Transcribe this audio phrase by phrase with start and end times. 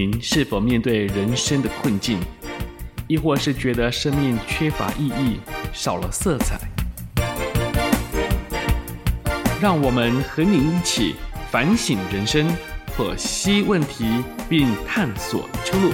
[0.00, 2.20] 您是否面对人生的困境，
[3.08, 5.40] 亦或是觉得生命缺乏意义、
[5.72, 6.56] 少了色彩？
[9.60, 11.16] 让我们和您一起
[11.50, 12.48] 反省人生，
[12.96, 15.92] 剖析问题，并探索出路。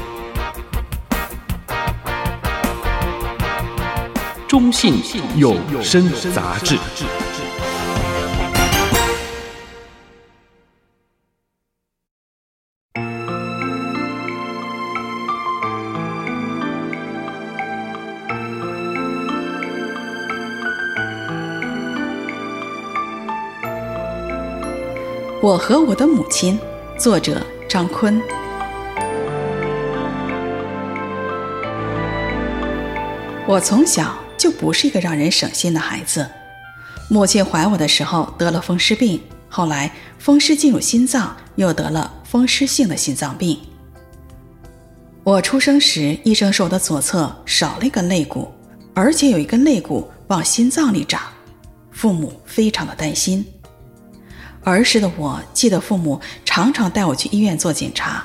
[4.47, 4.97] 中信
[5.39, 6.77] 有声杂志。
[25.45, 26.59] 我和我的母亲，
[26.99, 28.19] 作者张坤。
[33.47, 36.27] 我从小就不是一个让人省心的孩子。
[37.11, 39.21] 母亲怀我的时候得了风湿病，
[39.51, 43.61] 后来风湿进入心脏，又得了风湿性的心脏病。
[45.25, 48.51] 我出生时，医生说我的左侧少了一根肋骨，
[48.95, 51.21] 而且有一根肋骨往心脏里长，
[51.91, 53.45] 父母非常的担心。
[54.65, 58.25] 儿时的我记得父母常常带我去医院做检查。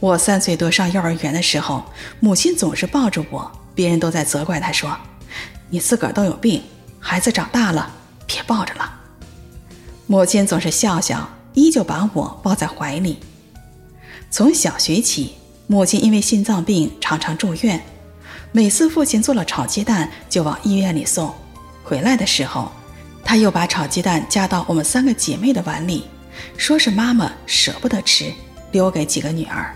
[0.00, 1.84] 我三岁多上幼儿园的时候，
[2.20, 4.94] 母亲总是抱着我，别人都在责怪她说
[5.70, 6.62] ：“你自个儿都有病，
[6.98, 7.90] 孩子长大了
[8.26, 9.00] 别抱着了。”
[10.06, 13.18] 母亲总是笑笑，依旧把我抱在怀里。
[14.30, 15.34] 从小学起，
[15.68, 17.82] 母亲因为心脏病常常住院，
[18.50, 21.32] 每次父亲做了炒鸡蛋就往医院里送，
[21.84, 22.70] 回来的时候。
[23.24, 26.06] 他又把炒鸡蛋夹到我们三个姐妹的碗里，
[26.56, 28.32] 说是妈妈舍不得吃，
[28.70, 29.74] 留给几个女儿。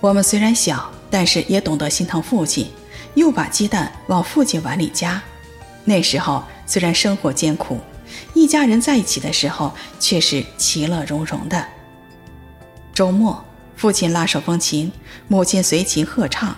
[0.00, 2.70] 我们虽然小，但是也懂得心疼父亲，
[3.14, 5.20] 又把鸡蛋往父亲碗里夹。
[5.84, 7.80] 那时候虽然生活艰苦，
[8.34, 11.66] 一家人在一起的时候却是其乐融融的。
[12.92, 13.42] 周末，
[13.74, 14.92] 父亲拉手风琴，
[15.28, 16.54] 母亲随琴合唱，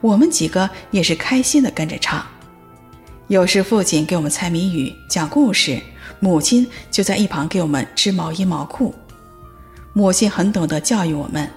[0.00, 2.24] 我们几个也是开心的跟着唱。
[3.30, 5.80] 有时父亲给我们猜谜语、讲故事，
[6.18, 8.92] 母亲就在一旁给我们织毛衣、毛裤。
[9.92, 11.48] 母亲很懂得教育我们，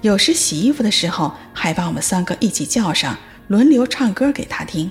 [0.00, 3.14] 有时洗衣服的时候还把我们三个一起叫上，
[3.48, 4.90] 轮流唱歌给她听。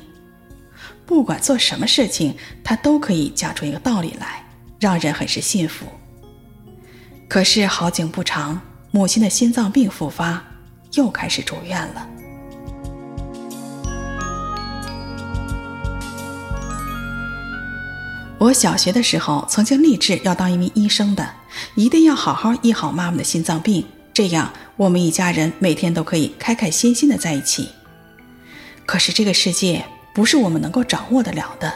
[1.08, 4.46] 不管做什么事情，她都可以讲出一个道理来，
[4.80, 5.88] 让人很是信服。
[7.28, 8.62] 可是好景不长，
[8.92, 10.46] 母亲的心脏病复发，
[10.94, 12.08] 又开始住院了。
[18.40, 21.28] 我小学的时候曾经立志要当一名医生的，
[21.74, 23.84] 一定要好好医好妈妈的心脏病，
[24.14, 27.70] 这样我们一家人每天都可以开开心心的在一起。
[28.86, 29.84] 可是这个世界
[30.14, 31.74] 不是我们能够掌握得了的，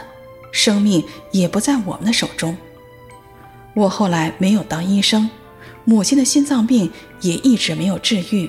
[0.52, 1.02] 生命
[1.32, 2.56] 也不在我们的手中。
[3.74, 5.28] 我后来没有当医生，
[5.84, 8.48] 母亲的心脏病也一直没有治愈。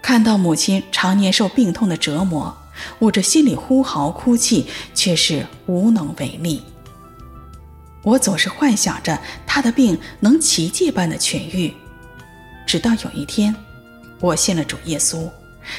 [0.00, 2.56] 看到母亲常年受病痛的折磨，
[2.98, 6.62] 我这心里呼嚎哭泣，却是无能为力。
[8.04, 11.72] 我总是幻想着他的病能奇迹般的痊愈，
[12.66, 13.54] 直到有一天，
[14.20, 15.26] 我信了主耶稣，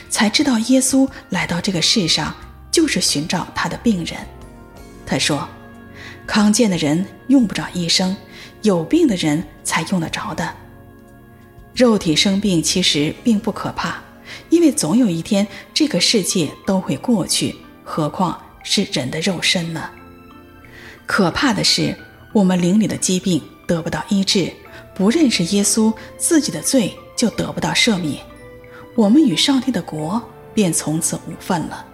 [0.09, 2.35] 才知道耶稣来到这个世上
[2.71, 4.17] 就是寻找他的病人。
[5.05, 5.47] 他说
[6.25, 8.17] ：“康健的人用不着医生，
[8.63, 10.51] 有病的人才用得着的。
[11.75, 14.01] 肉体生病其实并不可怕，
[14.49, 19.91] 因为总有一天这个世界都会过去，何况是人的肉身呢？
[21.05, 21.95] 可怕的是。”
[22.35, 24.51] 我们灵里的疾病得不到医治，
[24.93, 28.21] 不认识耶稣，自己的罪就得不到赦免，
[28.93, 30.21] 我们与上帝的国
[30.53, 31.85] 便从此无分了。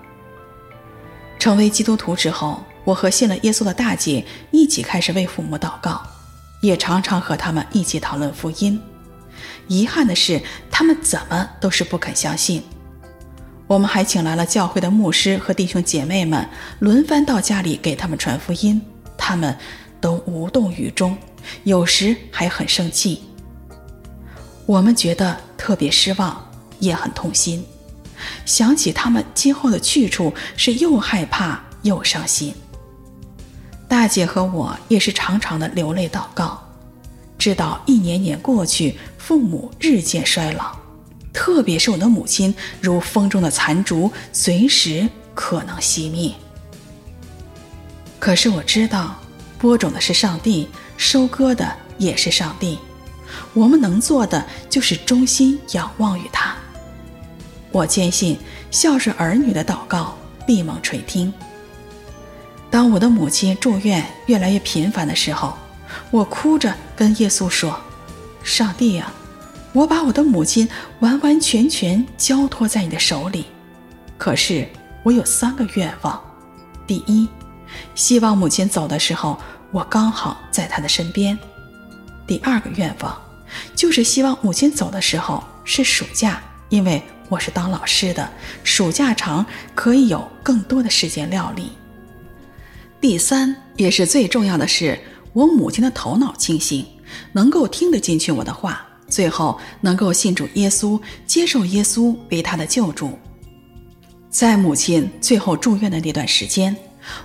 [1.38, 6.02] 成为基督徒之后，我和信了耶稣的大姐一起开始为父母祷告，
[6.60, 8.82] 也常常和他们一起讨论福音。
[9.68, 10.42] 遗憾的是，
[10.72, 12.64] 他们怎么都是不肯相信。
[13.68, 18.82] 我们还请来了教会的牧师和弟兄姐妹们，轮番到家里给他们传福音，
[19.16, 19.56] 他们。
[20.02, 21.16] 都无动于衷，
[21.64, 23.22] 有时还很生气。
[24.66, 26.50] 我们觉得特别失望，
[26.80, 27.64] 也很痛心。
[28.46, 32.54] 想起他们今后的去处，是又害怕又伤心。
[33.88, 36.62] 大姐和我也是常常的流泪祷告，
[37.38, 40.76] 直到一年年过去，父母日渐衰老，
[41.34, 46.34] 特别是我的母亲，如风中的残烛，随时可能熄灭。
[48.20, 49.21] 可是我知道。
[49.62, 50.68] 播种的是上帝，
[50.98, 52.80] 收割的也是上帝。
[53.54, 56.56] 我们能做的就是忠心仰望于他。
[57.72, 58.40] 我坚信
[58.72, 60.18] 孝顺儿女的祷告
[60.48, 61.32] 必蒙垂听。
[62.72, 65.54] 当我的母亲住院越来越频繁的时候，
[66.10, 67.80] 我哭着跟耶稣说
[68.44, 69.14] ：“上帝呀，
[69.74, 70.68] 我把我的母亲
[71.02, 73.46] 完完全全交托在你的手里。
[74.18, 74.68] 可是
[75.04, 76.20] 我有三个愿望：
[76.88, 77.28] 第一，
[77.96, 79.40] 希望母亲走的时候，
[79.72, 81.38] 我刚好在她的身边；
[82.28, 83.22] 第二个愿望，
[83.76, 88.30] 就是希望母亲走的时候是暑假，因为我是当老师的，
[88.64, 91.72] 暑假长可以有更多的时间料理。
[93.00, 95.00] 第三，也是最重要的是，
[95.34, 96.86] 我母亲的头脑清醒，
[97.32, 103.18] 能够听得进去我的话，最后能够信主耶稣，接受耶稣为她的救主。
[104.30, 106.76] 在母亲最后住院的那段时间，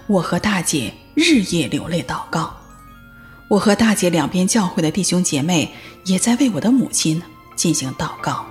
[0.06, 2.54] 我和大姐日夜流泪祷告。
[3.48, 5.72] 我和大姐两边教会的弟兄姐妹
[6.04, 7.22] 也在为我的母亲
[7.54, 8.44] 进行祷告。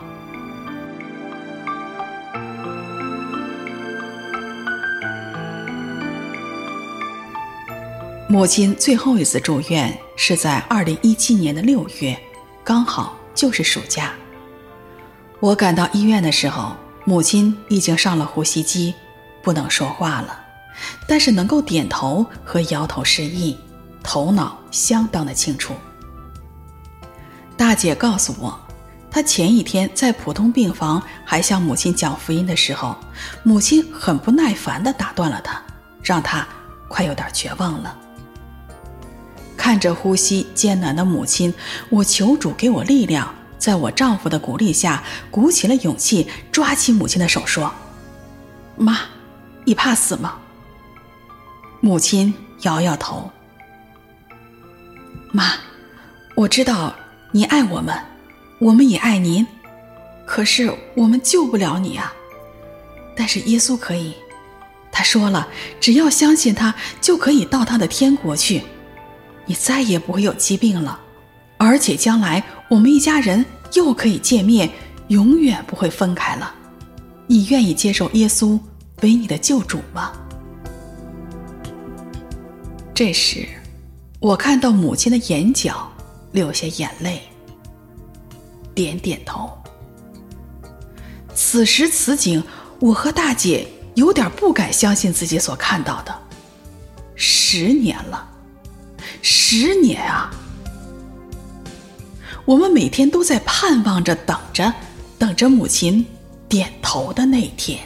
[8.28, 12.18] 母亲最后一次住院是在二零一七年的六月，
[12.64, 14.14] 刚好就是暑假。
[15.40, 16.76] 我赶到医院的时候。
[17.08, 18.92] 母亲已经上了呼吸机，
[19.44, 20.45] 不能说话了，
[21.08, 23.58] 但是能够点头和摇头示意，
[24.04, 25.74] 头脑相当的清楚。
[27.58, 28.60] 大姐告诉我，
[29.10, 32.96] 她前一天在普通病房还向母亲讲福音的时候，
[33.44, 35.62] 母亲很不耐烦地打断了她，
[36.02, 36.48] 让她
[36.88, 37.98] 快有点绝望了。
[39.56, 41.54] 看着呼吸艰难的母亲，
[41.90, 43.34] 我求主给我力量。
[43.58, 45.02] 在我丈夫的鼓励下，
[45.32, 47.74] 鼓起了勇气，抓起母亲的手说
[48.78, 49.00] ：“妈，
[49.64, 50.36] 你怕死吗？”
[51.86, 52.34] 母亲
[52.64, 53.30] 摇摇头。
[55.32, 55.52] 妈，
[56.34, 56.96] 我知道
[57.32, 57.96] 你爱我们，
[58.58, 59.46] 我们也爱您，
[60.26, 62.12] 可是我们救不了你啊。
[63.16, 64.16] 但是耶稣可以，
[64.92, 65.48] 他说了，
[65.80, 68.64] 只要相信他，就可以到他的天国去，
[69.46, 71.00] 你再也不会有疾病了。
[71.58, 74.68] 而且将来我们一家人又可以见面，
[75.10, 76.52] 永远不会分开了。
[77.28, 78.60] 你愿意接受耶稣
[79.04, 80.14] 为你的救主吗？
[82.96, 83.46] 这时，
[84.22, 85.92] 我看到母亲的眼角
[86.32, 87.24] 流下眼泪，
[88.74, 89.52] 点点头。
[91.36, 92.42] 此时此景，
[92.80, 96.18] 我和大姐有点不敢相信自己所看到的。
[97.16, 98.30] 十年了，
[99.22, 100.34] 十年啊！
[102.46, 104.74] 我们每天都在盼望着，等着，
[105.20, 106.06] 等着母亲
[106.48, 107.78] 点头的那天。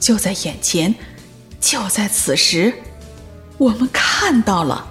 [0.00, 0.92] 就在眼前，
[1.60, 2.74] 就在此时，
[3.58, 4.88] 我们看到了。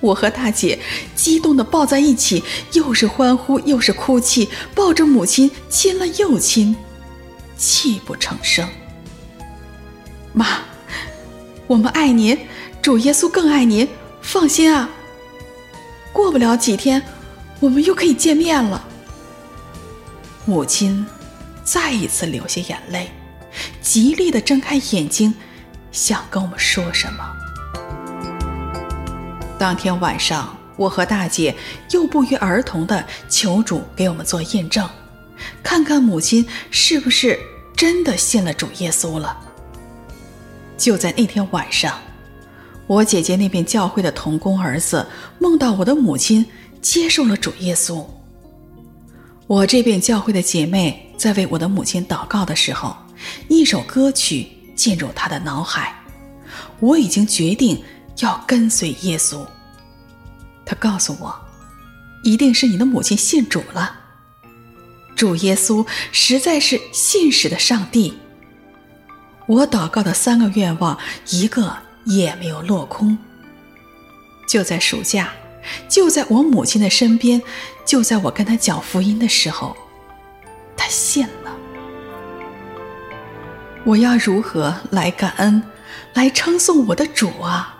[0.00, 0.78] 我和大姐
[1.16, 6.76] 激动地抱在一起，又是欢呼又是哭泣，抱着母亲亲了又亲，
[7.56, 8.68] 泣不成声。
[10.32, 10.60] 妈，
[11.66, 12.38] 我们爱您，
[12.80, 13.88] 主耶稣更爱您，
[14.22, 14.88] 放心啊。
[16.12, 17.02] 过不了几天，
[17.58, 18.84] 我们又可以见面了。
[20.44, 21.04] 母亲
[21.64, 23.10] 再一次流下眼泪，
[23.82, 25.34] 极力地睁开眼睛，
[25.90, 27.37] 想跟我们说什么。
[29.58, 31.54] 当天晚上，我和大姐
[31.90, 34.88] 又不约而同地求主给我们做印证，
[35.62, 37.38] 看看母亲是不是
[37.76, 39.36] 真的信了主耶稣了。
[40.76, 41.98] 就在那天晚上。
[42.86, 45.06] 我姐姐那边教会的童工儿子
[45.38, 46.46] 梦到我的母亲
[46.80, 48.02] 接受了主耶稣。
[49.46, 52.96] 我这边教会的姐妹在为我的母亲祷告的时候，
[53.48, 55.94] 一首歌曲进入她的脑海。
[56.80, 57.78] 我已经决定
[58.20, 59.46] 要跟随耶稣。
[60.64, 61.34] 他告诉我，
[62.22, 64.00] 一定是你的母亲信主了。
[65.16, 68.18] 主耶稣实在是信使的上帝。
[69.46, 70.98] 我祷告的三个愿望，
[71.30, 71.78] 一个。
[72.04, 73.18] 也没有落空。
[74.48, 75.30] 就在暑假，
[75.90, 77.42] 就在我母亲的身边，
[77.84, 79.76] 就在我跟她讲福音的时候，
[80.74, 81.54] 她信了。
[83.84, 85.62] 我要如何来感恩，
[86.14, 87.77] 来称颂我的主啊？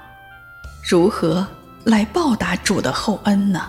[0.88, 1.46] 如何
[1.84, 3.68] 来报答主的厚恩呢？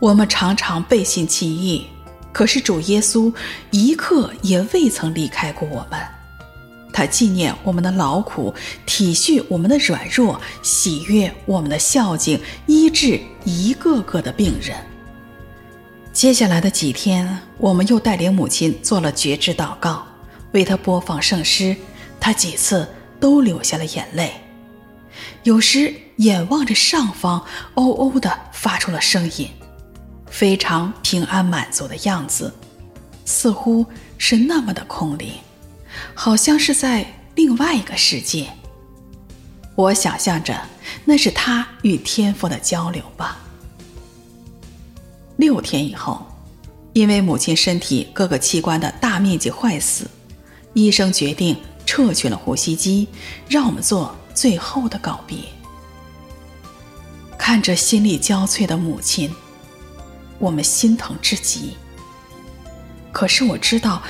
[0.00, 1.86] 我们常常背信弃义，
[2.32, 3.32] 可是主耶稣
[3.70, 6.00] 一刻也未曾离开过我们。
[6.92, 8.52] 他纪念我们的劳苦，
[8.86, 14.76] 体恤我们的软弱，喜悦我们的孝敬，医治一个个的病人。
[16.12, 20.04] 接下来的几天，我们又带领母亲做了觉知祷告，
[20.50, 21.76] 为她播放圣诗，
[22.18, 22.84] 她几次
[23.20, 24.32] 都流下了眼泪，
[25.42, 27.40] 有时眼望着上方，
[27.74, 29.48] 哦哦的发出了声音，
[30.30, 32.52] 非常平安满足的样子，
[33.24, 33.86] 似乎
[34.18, 35.32] 是那么的空灵。
[36.14, 37.04] 好像是在
[37.34, 38.48] 另外一个世界。
[39.74, 40.60] 我想象着
[41.04, 43.38] 那是他与天父的交流吧。
[45.36, 46.24] 六天以后，
[46.92, 50.06] 因为母亲身体各个器官的大面积坏死，
[50.74, 51.56] 医生决定
[51.86, 53.08] 撤去了呼吸机，
[53.48, 55.36] 让我们做最后的告别。
[57.36, 59.30] 看着心力交瘁的母亲，
[60.38, 61.76] 我们心疼至极。
[63.12, 64.02] 可是我知道，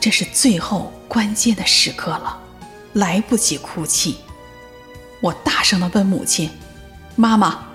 [0.00, 2.36] 这是最后关键的时刻了，
[2.94, 4.16] 来不及哭泣。
[5.20, 6.50] 我大声地问母亲
[7.14, 7.68] ：“妈妈，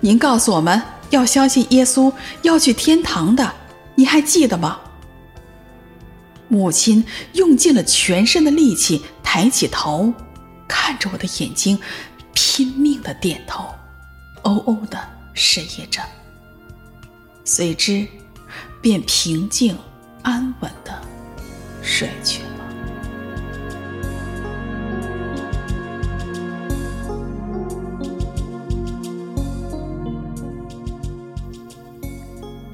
[0.00, 2.10] 您告诉我们要相信耶稣，
[2.40, 3.52] 要去天堂的，
[3.96, 4.80] 你还记得吗？”
[6.48, 10.14] 母亲用尽了全身的力气，抬起头，
[10.86, 11.78] 看着我的眼睛，
[12.34, 13.74] 拼命地点头，
[14.42, 14.98] 哦哦地
[15.34, 16.02] 呻吟着，
[17.42, 18.06] 随之
[18.82, 19.78] 便平静
[20.20, 20.92] 安稳地
[21.80, 22.48] 睡去了。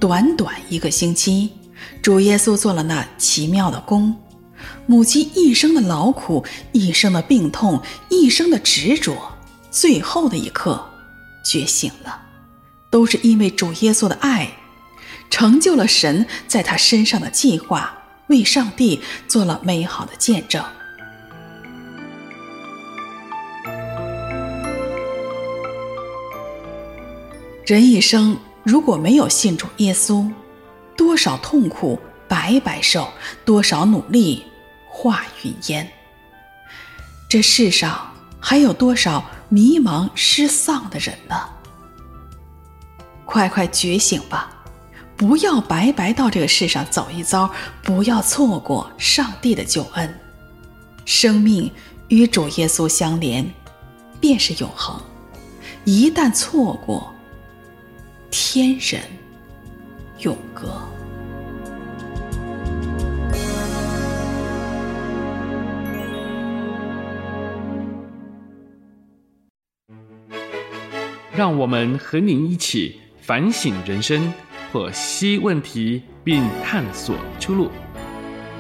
[0.01, 1.53] 短短一个星期，
[2.03, 4.13] 主耶稣做了那奇妙的工。
[4.91, 9.39] 母亲一生的劳苦，一生的病痛，一生的执着，
[9.71, 10.85] 最后的一刻
[11.45, 12.23] 觉醒了，
[12.91, 14.51] 都是因为主耶稣的爱，
[15.31, 20.61] 成就了神在他身上的计划，为上帝做了美好的见证。
[27.65, 28.37] 人一生。
[28.65, 30.29] 如果没有信主耶稣，
[30.97, 33.09] 多少痛苦白白受，
[33.45, 34.45] 多少努力
[35.01, 35.91] 化云烟。
[37.27, 41.35] 这世上还有多少迷茫失丧的人呢？
[43.25, 44.51] 快快觉醒吧！
[45.17, 47.51] 不要白白到这个世上走一遭，
[47.83, 50.21] 不要错过上帝的救恩。
[51.07, 51.73] 生命
[52.09, 53.51] 与主耶稣相连，
[54.21, 55.01] 便是永恒。
[55.87, 57.11] 一旦错过，
[58.31, 59.01] 天人
[60.19, 60.79] 永隔。
[71.37, 74.33] 让我们和您一起反省人生，
[74.73, 77.71] 剖析问题，并探索出路。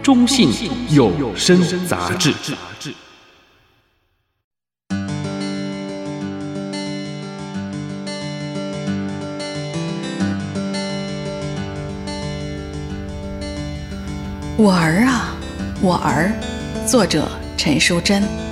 [0.03, 0.49] 中信
[0.89, 2.33] 有声杂志。
[14.57, 15.35] 我儿啊，
[15.83, 16.33] 我儿，
[16.87, 18.50] 作者陈淑贞。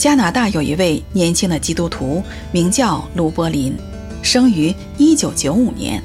[0.00, 3.76] 加拿大有一位年轻的基督徒，名叫卢柏林，
[4.22, 6.02] 生于一九九五年。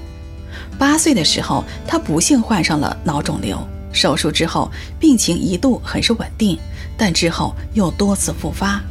[0.78, 3.58] 八岁的时候，他不幸患上了脑肿瘤，
[3.94, 6.60] 手术之后，病情一度很是稳定，
[6.98, 8.82] 但之后又多次复发。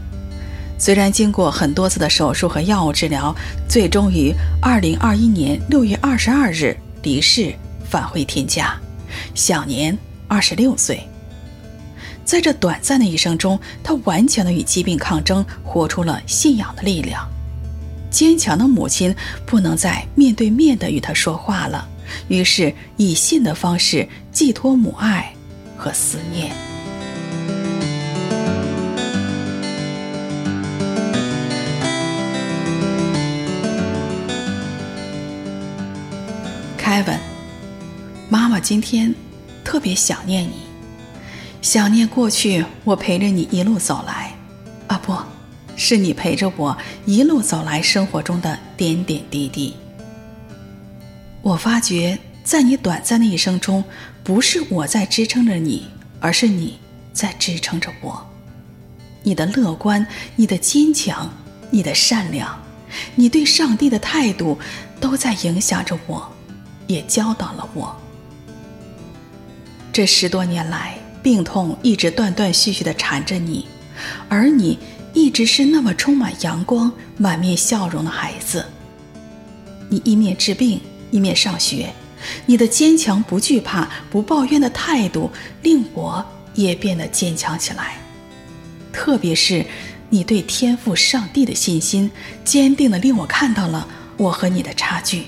[0.78, 3.37] 虽然经过很多次的手术和药物治疗，
[3.68, 7.54] 最终于二零二一年六月二十二日离世，
[7.90, 8.75] 返回天家，
[9.34, 9.94] 享年
[10.26, 11.06] 二十六岁。
[12.25, 17.28] 在这短暂的一生中，他顽强地与疾病抗争，活出了信仰的力量。
[18.11, 19.14] 坚强的母亲
[19.45, 21.87] 不能再面对面地与他说话了，
[22.28, 25.33] 于是以信的方式寄托母爱
[25.76, 26.52] 和思念。
[36.78, 37.19] 凯文，
[38.28, 39.12] 妈妈今天
[39.64, 40.52] 特别想念你，
[41.64, 44.37] 想念过去我陪着你一路走来，
[44.87, 45.16] 啊不，
[45.76, 49.75] 是你陪着我一路走来生活中的点点滴滴。
[51.40, 53.83] 我发觉在你短暂的一生中，
[54.23, 55.87] 不是我在支撑着你，
[56.21, 56.78] 而是你
[57.14, 58.30] 在支撑着我。
[59.23, 60.06] 你的乐观，
[60.37, 61.33] 你的坚强，
[61.71, 62.62] 你的善良，
[63.14, 64.59] 你对上帝的态度，
[65.00, 66.30] 都在影响着我。
[66.87, 67.97] 也教导了我。
[69.90, 73.66] 这十多年来，病痛一直断断续续地缠着你，
[74.28, 74.78] 而你
[75.14, 78.62] 一直是那么充满阳光、满面笑容的孩子。
[79.88, 80.78] 你一面治病，
[81.11, 81.90] 一面上学，
[82.45, 85.31] 你的坚强、不惧怕、不抱怨的态度，
[85.62, 87.97] 令我也变得坚强起来。
[88.93, 89.64] 特别是
[90.11, 92.11] 你对天赋上帝的信心，
[92.45, 93.88] 坚定地令我看到了
[94.19, 95.23] 我和你的差距。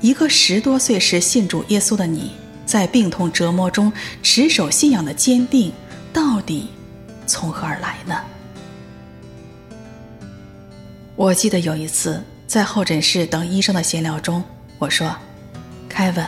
[0.00, 2.30] 一个十多岁时信主耶稣的你，
[2.66, 3.90] 在病痛折磨中
[4.22, 5.72] 持守信仰的坚定，
[6.12, 6.68] 到底
[7.26, 8.20] 从何而来呢？
[11.14, 14.44] 我记得有一次在候诊室等医生的闲聊中，
[14.78, 15.16] 我说
[15.88, 16.26] ：“凯文，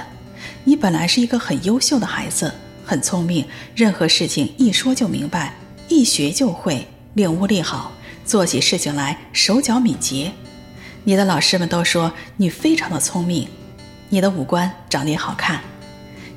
[0.65, 2.55] 你本来是一个很优秀的孩子，
[2.87, 5.53] 很聪明，任何事情一说就明白，
[5.89, 7.93] 一学就会，领悟力好，
[8.25, 10.33] 做起事情来手脚敏捷。
[11.05, 13.49] 你的老师们都说你非常的聪明，
[14.09, 15.61] 你的五官长得也好看。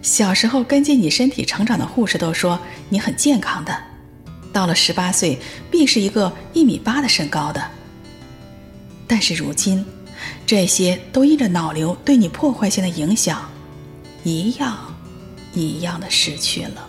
[0.02, 3.78] 小时候跟进你身体成长的护士都说你很健康的，
[4.52, 5.40] 到了十八岁
[5.70, 7.64] 必是一个一米八的身高的。
[9.08, 9.86] 但是如今，
[10.46, 13.48] 这些都因着脑瘤对你破坏性的影响，
[14.24, 14.78] 一样
[15.54, 16.88] 一样的失去了。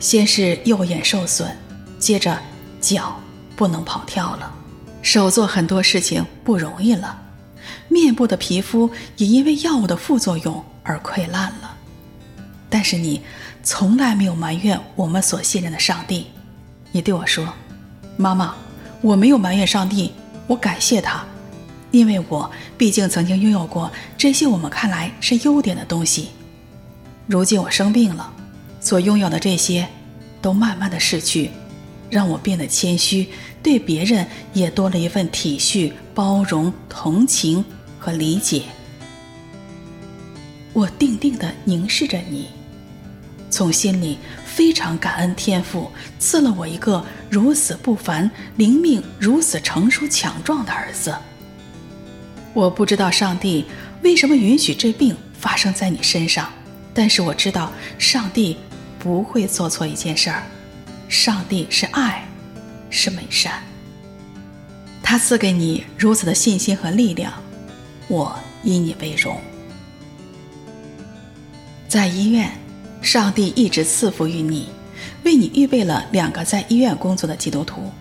[0.00, 1.56] 先是右眼受损，
[1.98, 2.38] 接着
[2.80, 3.20] 脚
[3.54, 4.52] 不能跑跳了，
[5.00, 7.22] 手做很多事情不容易了，
[7.88, 10.64] 面部的皮肤也因为药物的副作用。
[10.86, 11.76] 而溃烂了，
[12.70, 13.20] 但是你
[13.64, 16.28] 从来没有埋怨我们所信任的上帝。
[16.92, 17.52] 你对我说
[18.16, 18.54] ：“妈妈，
[19.00, 20.12] 我没有埋怨上帝，
[20.46, 21.24] 我感谢他，
[21.90, 26.28] 因为我毕竟曾经拥有过这些我们看来是优点的东西。
[27.26, 28.32] 如今我生病了，
[28.80, 29.88] 所拥有的这些
[30.40, 31.50] 都慢慢的逝去，
[32.08, 33.28] 让我变得谦虚，
[33.60, 37.64] 对别人也多了一份体恤、包容、同情
[37.98, 38.62] 和理解。”
[40.76, 42.48] 我定定地凝视着你，
[43.48, 51.16] 从心里非常感恩天父赐了我一个如此不凡、灵命如此成熟强壮的儿子。
[52.52, 53.64] 我不知道上帝
[54.02, 56.52] 为什么允许这病发生在你身上，
[56.92, 58.58] 但是我知道上帝
[58.98, 60.42] 不会做错一件事儿。
[61.08, 62.28] 上帝是爱，
[62.90, 63.62] 是美善。
[65.02, 67.32] 他赐给你如此的信心和力量，
[68.08, 69.40] 我以你为荣。
[71.88, 72.50] 在医院，
[73.00, 74.68] 上帝一直赐福于你，
[75.24, 77.92] 为你预备了两个在医院工作的基督徒，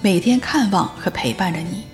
[0.00, 1.84] 每天看望和陪伴着你。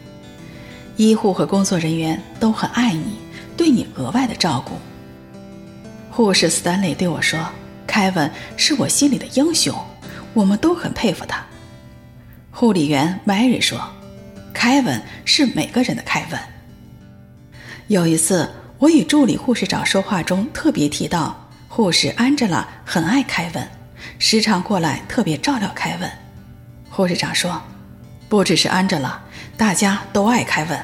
[0.97, 3.17] 医护和工作人员都很爱你，
[3.57, 4.75] 对你额外的照顾。
[6.09, 7.39] 护士斯坦雷对我说
[7.85, 9.77] ：“凯文是我心里的英雄，
[10.35, 11.45] 我们都很佩服他。”
[12.53, 13.81] 护理员迈瑞说
[14.55, 16.40] ：“凯文是每个人的凯文。”
[17.88, 18.49] 有一次。
[18.79, 21.37] 我与助理护士长说话中特别提到，
[21.67, 23.69] 护士安吉拉很爱凯文，
[24.21, 26.09] 时常过来特别照料凯文。
[26.88, 27.61] 护士长说
[28.31, 29.21] ：“不只是安吉拉，
[29.57, 30.81] 大家都爱凯文，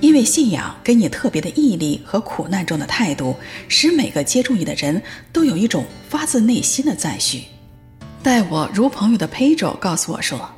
[0.00, 3.36] 因为信仰给你特别的毅力和苦难中的态度，
[3.68, 5.02] 使每个接触你的人
[5.34, 7.44] 都有一种发自内心的赞许。”
[8.24, 10.50] 待我如朋友的 Pedro 告诉我说。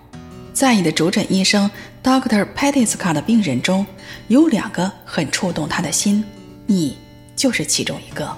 [0.52, 1.70] 在你的主诊医生
[2.06, 3.84] Doctor Petiska 的病人中，
[4.28, 6.22] 有两个很触动他的心，
[6.64, 6.96] 你
[7.34, 8.32] 就是其中一个。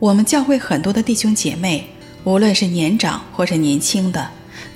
[0.00, 1.86] 我们教会很多的弟兄姐妹，
[2.24, 4.28] 无论是年长或是年轻的，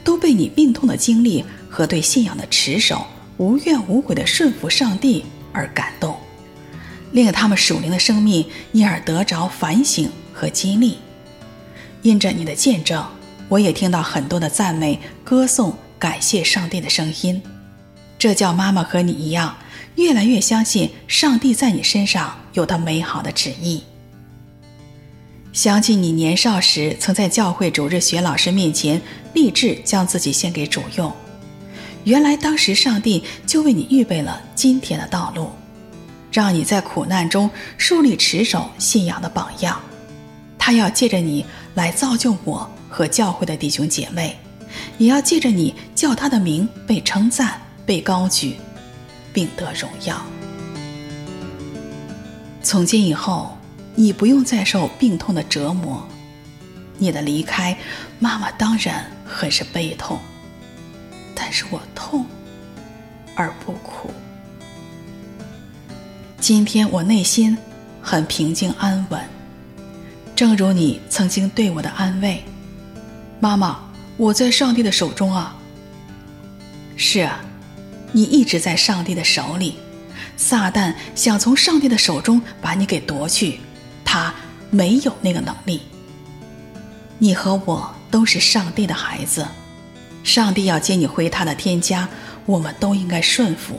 [0.05, 3.05] 都被你病痛的经历和对信仰的持守、
[3.39, 6.17] 无怨无悔的顺服上帝而感动，
[7.11, 10.99] 令他们属灵的生命因而得着反省和激励。
[12.03, 13.05] 因着你的见证。
[13.51, 17.41] 我也听到很多的赞美、歌颂、感谢上帝的声音，
[18.19, 19.57] 这叫妈妈和你一样，
[19.95, 23.83] 越来越相信上帝在你身上有他美好的旨意。
[25.55, 29.01] 想起你年少时曾在教会主日学老师面前
[29.33, 31.11] 立志将自己献给主用，
[32.05, 35.49] 原来当时上帝就为你预备了今天的道路，
[36.31, 39.81] 让你在苦难中树立持守信仰的榜样。
[40.59, 42.71] 他要借着你来造就我。
[42.91, 44.39] 和教会的弟兄姐妹，
[44.99, 48.57] 也要借着你叫他的名被称赞、被高举，
[49.33, 50.21] 并得荣耀。
[52.63, 53.57] 从今以后，
[53.95, 56.07] 你不用再受病痛的折磨。
[56.97, 57.77] 你的离开，
[58.19, 60.19] 妈妈当然很是悲痛，
[61.35, 62.25] 但是我痛
[63.35, 64.11] 而不苦。
[66.39, 67.57] 今天我内心
[68.01, 69.21] 很平静安稳，
[70.37, 72.43] 正如你曾经对我的安慰。
[73.41, 73.81] 妈妈，
[74.17, 75.57] 我在上帝的手中啊。
[76.97, 77.41] 是啊，
[78.13, 79.77] 你一直在上帝的手里。
[80.37, 83.61] 撒旦想从上帝的手中把你给夺去，
[84.05, 84.35] 他
[84.71, 85.83] 没有那个能力。
[87.19, 89.47] 你和我都是上帝的孩子，
[90.23, 92.09] 上帝要接你回他的天家，
[92.47, 93.79] 我们都应该顺服。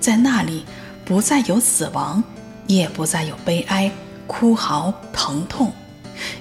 [0.00, 0.64] 在那里，
[1.04, 2.22] 不再有死亡，
[2.66, 3.90] 也不再有悲哀、
[4.26, 5.72] 哭嚎、疼痛，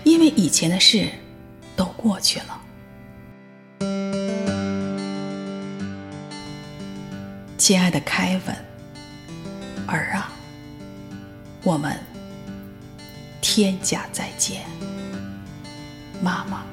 [0.04, 1.10] 因为以前的事。
[1.76, 2.57] 都过去了，
[7.68, 8.56] 亲爱的凯文，
[9.88, 10.32] 儿啊，
[11.64, 12.00] 我们
[13.42, 14.62] 天家再见，
[16.22, 16.64] 妈妈。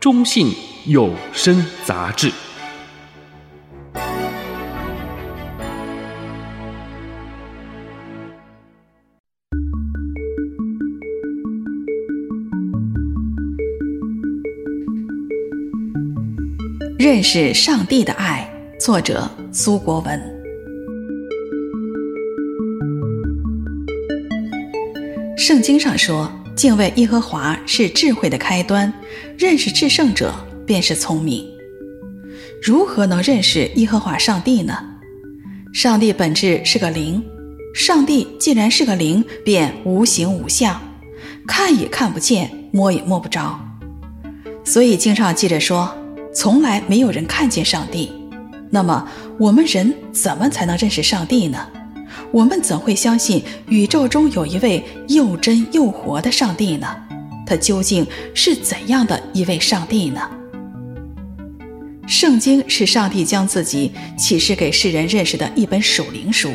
[0.00, 0.52] 中信
[0.84, 2.32] 有声杂志。
[17.12, 20.22] 认识上帝的爱，作者苏国文。
[25.36, 28.92] 圣经上说，敬畏耶和华是智慧的开端，
[29.36, 30.32] 认识至圣者
[30.64, 31.44] 便是聪明。
[32.62, 34.78] 如何能认识耶和华上帝呢？
[35.72, 37.20] 上帝本质是个灵，
[37.74, 40.80] 上帝既然是个灵，便无形无相，
[41.44, 43.58] 看也看不见，摸也摸不着。
[44.64, 45.92] 所以经上记着说，
[46.34, 48.12] 从来没有人看见上帝。
[48.70, 51.66] 那么我们人怎么才能认识上帝呢？
[52.32, 56.86] 我们怎会相信宇宙中有一位又真又活的上帝呢？
[57.46, 60.20] 他究竟是怎样的一位上帝呢？
[62.06, 66.50] 圣经是上帝将自己启示给世人认识的一本属灵书。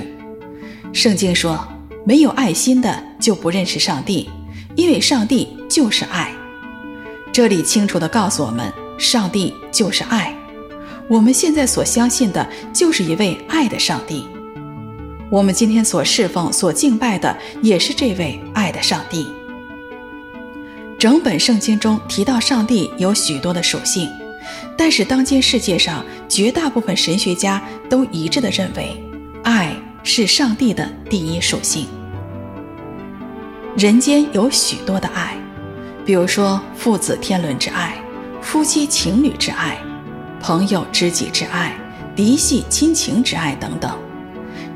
[0.94, 1.68] 圣经说
[2.06, 4.30] ：“没有爱心的就不认识上帝，
[4.76, 6.32] 因为上帝就是爱。”
[7.34, 10.36] 这里清楚地告诉我们，上帝就是爱。
[11.08, 14.28] 我们现在所相信的就是一位爱的上帝。
[15.30, 19.28] 我们今天所侍奉、所敬拜的，也是这位爱的上帝。
[20.98, 24.10] 整本圣经中提到上帝有许多的属性，
[24.78, 28.96] 但是当今世界上绝大部分神学家都一致的认为，
[29.44, 31.88] 爱是上帝的第一属性。
[33.78, 35.36] 人间有许多的爱，
[36.06, 37.98] 比如说父子天伦之爱、
[38.46, 39.76] 夫妻情侣之爱、
[40.40, 41.76] 朋友知己之爱、
[42.16, 43.92] 嫡系亲情之爱等等。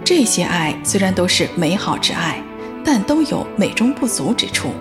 [0.03, 2.41] 这些爱虽然都是美好之爱，
[2.84, 4.71] 但都有美中不足之处，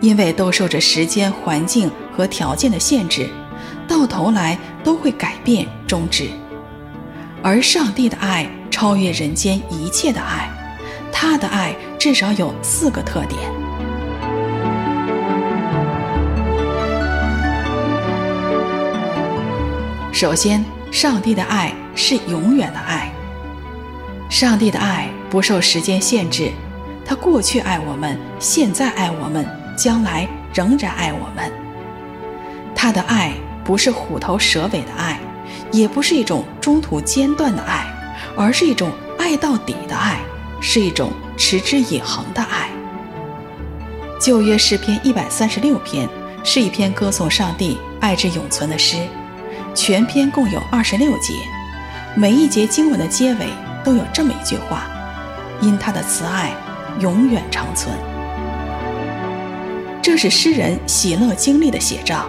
[0.00, 3.30] 因为都受着时间、环境和条件的限制，
[3.86, 6.28] 到头来都会改变终止。
[7.40, 10.50] 而上帝的爱超越人间一切的爱，
[11.12, 13.38] 他的爱至少有四个特点。
[20.20, 23.08] 首先，上帝的爱是永远的爱。
[24.28, 26.50] 上帝的爱不受时间限制，
[27.06, 31.52] 他过去爱我们，现在爱我们，将来仍然爱我们。
[32.74, 33.32] 他的爱
[33.64, 35.20] 不是虎头蛇尾的爱，
[35.70, 37.86] 也不是一种中途间断的爱，
[38.36, 40.18] 而是一种爱到底的爱，
[40.60, 42.68] 是一种持之以恒的爱。
[44.20, 46.08] 旧约诗篇一百三十六篇
[46.42, 48.96] 是一篇歌颂上帝爱之永存的诗，
[49.74, 51.34] 全篇共有二十六节，
[52.14, 53.46] 每一节经文的结尾。
[53.84, 54.82] 都有这么一句话
[55.62, 56.52] ：“因他的慈爱
[57.00, 57.96] 永远长存。”
[60.02, 62.26] 这是诗人喜乐经历的写照，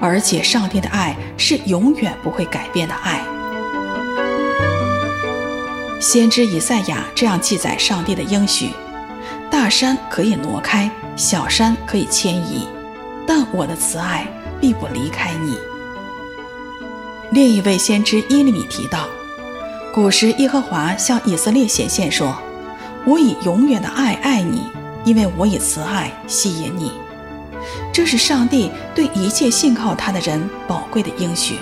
[0.00, 3.20] 而且上帝的爱是永远不会改变的爱。
[6.00, 8.70] 先知以赛亚这样记载上帝的应许
[9.50, 12.66] ：“大山可以挪开，小山可以迁移，
[13.26, 14.26] 但我的慈爱
[14.58, 15.58] 必不离开你。”
[17.30, 19.06] 另一位先知耶利米提到。
[19.92, 22.36] 古时，耶和华向以色列显现说
[23.04, 24.62] ：“我以永远的爱爱你，
[25.04, 26.92] 因为我以慈爱吸引你。”
[27.92, 31.56] 这是上帝对一切信靠他的人宝贵的应许。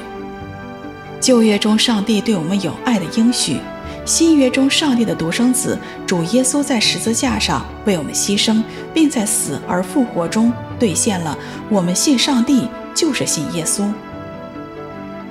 [1.20, 3.56] 旧约中，上帝对我们有爱的应许；
[4.04, 11.36] 新约中，上帝的独生子主耶稣在十字架上为我们牺牲，并在死而复活中兑现了
[11.70, 13.90] 我们信上帝就是信耶稣。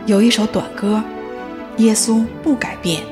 [0.06, 1.04] 有一首短歌。
[1.78, 3.04] 耶稣不改变，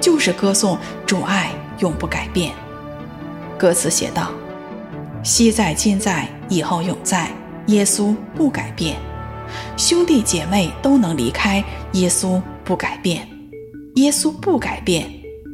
[0.00, 2.52] 就是歌颂主爱永不改变。
[3.58, 4.30] 歌词写道
[5.22, 7.28] ：“昔在今在以后永在，
[7.66, 8.96] 耶稣不改变。
[9.76, 11.62] 兄弟姐妹都能离开，
[11.92, 13.28] 耶稣不改变。
[13.96, 15.06] 耶稣不改变，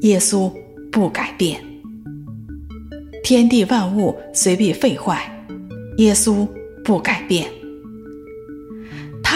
[0.03, 0.49] 耶稣
[0.93, 1.61] 不改变。
[3.25, 5.21] 天地万物虽必废坏，
[5.97, 6.47] 耶稣
[6.85, 7.49] 不改变。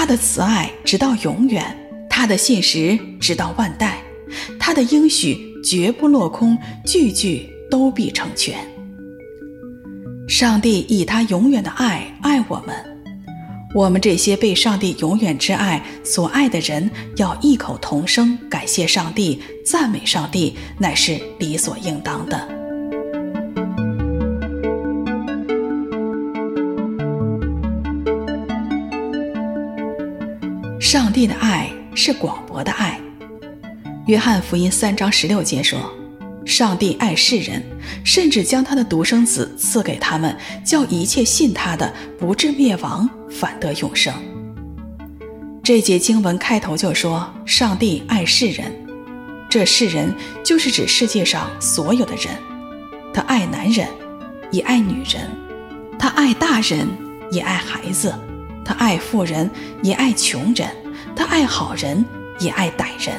[0.00, 1.62] 他的慈爱直到永远。”
[2.08, 4.02] 他的信实直到万代，
[4.58, 8.56] 他的应许绝不落空，句句都必成全。
[10.26, 12.74] 上帝以他永远的爱爱我们，
[13.74, 22.59] 我们这些被上帝永远之爱所爱的人，要异口同声感谢上帝、赞美上帝，乃是理所应当的。
[30.92, 31.70] 上帝的爱。
[31.94, 33.00] 是广博的爱。
[34.08, 35.78] 约翰福音三章十六节说
[36.44, 37.62] ：“上帝爱世人，
[38.02, 44.12] 甚至将他的独生子赐给他们，叫一切信他的不至灭亡，反得永生。”
[45.62, 48.72] 这节经文开头就说：“上帝爱世人。”
[49.48, 50.12] 这世人
[50.44, 52.26] 就是指世界上所有的人。
[53.14, 53.86] 他爱男人，
[54.50, 55.22] 也爱女人；
[56.00, 56.88] 他爱大人，
[57.30, 58.10] 也爱孩子；
[58.64, 59.48] 他爱富人，
[59.84, 60.68] 也爱穷人。
[61.20, 62.02] 他爱好人，
[62.38, 63.14] 也爱歹人；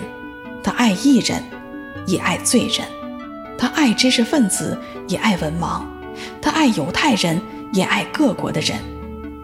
[0.64, 1.40] 他爱义人，
[2.08, 2.84] 也爱罪人；
[3.60, 4.76] 他爱知识分子，
[5.08, 5.84] 也爱文盲；
[6.42, 7.40] 他爱犹太人，
[7.74, 8.80] 也爱各国的人；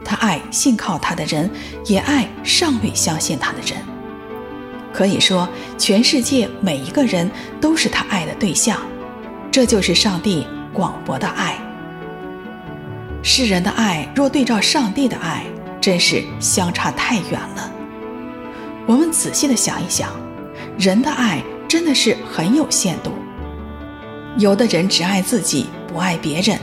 [0.03, 1.47] 他爱信靠他的人，
[1.85, 3.77] 也爱尚未相信他的人。
[4.91, 7.29] 可以说，全世界每一个人
[7.61, 8.81] 都是他爱的对象。
[9.51, 11.59] 这就是上帝广博的爱。
[13.21, 15.43] 世人的爱若对照上帝的爱，
[15.79, 17.73] 真是相差太远了。
[18.87, 20.09] 我们仔细的想一想，
[20.79, 23.11] 人的爱真的是很有限度。
[24.37, 26.57] 有的人只爱自己，不爱别人；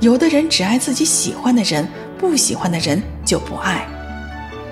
[0.00, 3.80] 有的人只爱自己喜欢的人，不喜欢的人就不爱；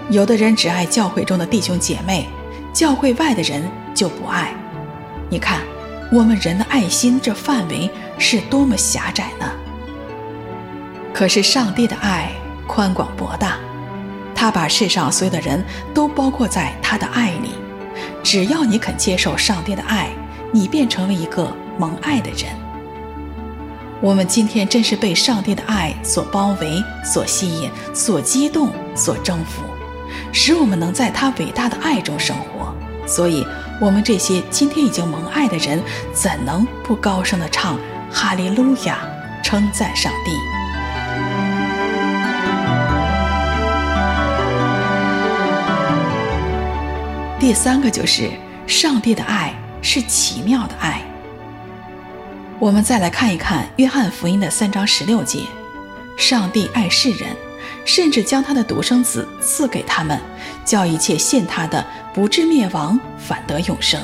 [0.09, 2.29] 有的人只爱教会中的弟兄姐妹，
[2.73, 4.55] 教会外的人就不爱。
[5.29, 5.63] 你看，
[6.13, 9.51] 我们人的爱心这范围是多么狭窄呢？
[11.13, 12.31] 可是上帝的爱
[12.69, 13.59] 宽广博大，
[14.45, 17.53] 他把世上所有的人都包括在他的爱里。
[18.23, 20.11] 只要你肯接受上帝的爱，
[20.53, 22.55] 你便成为一个蒙爱的人。
[24.03, 29.63] 我们今天真是被上帝的爱所包围、所吸引、所激动、所征服，
[30.31, 32.77] 使我们能在他伟大的爱中生活。
[33.07, 33.47] 所以，
[33.81, 37.79] 我们这些今天已经蒙爱的人，怎能不高声地唱
[38.13, 38.99] 哈利路亚，
[39.43, 40.33] 称赞上帝？
[47.39, 48.31] 第三个就是
[48.67, 51.03] 上帝的爱是奇妙的爱。
[52.59, 55.41] 我们再来看一看约翰福音的三章十六节：
[56.17, 57.37] 上帝爱世人，
[57.85, 60.19] 甚至将他的独生子赐给他们，
[60.65, 64.01] 叫一切信他的不至灭亡，反得永生。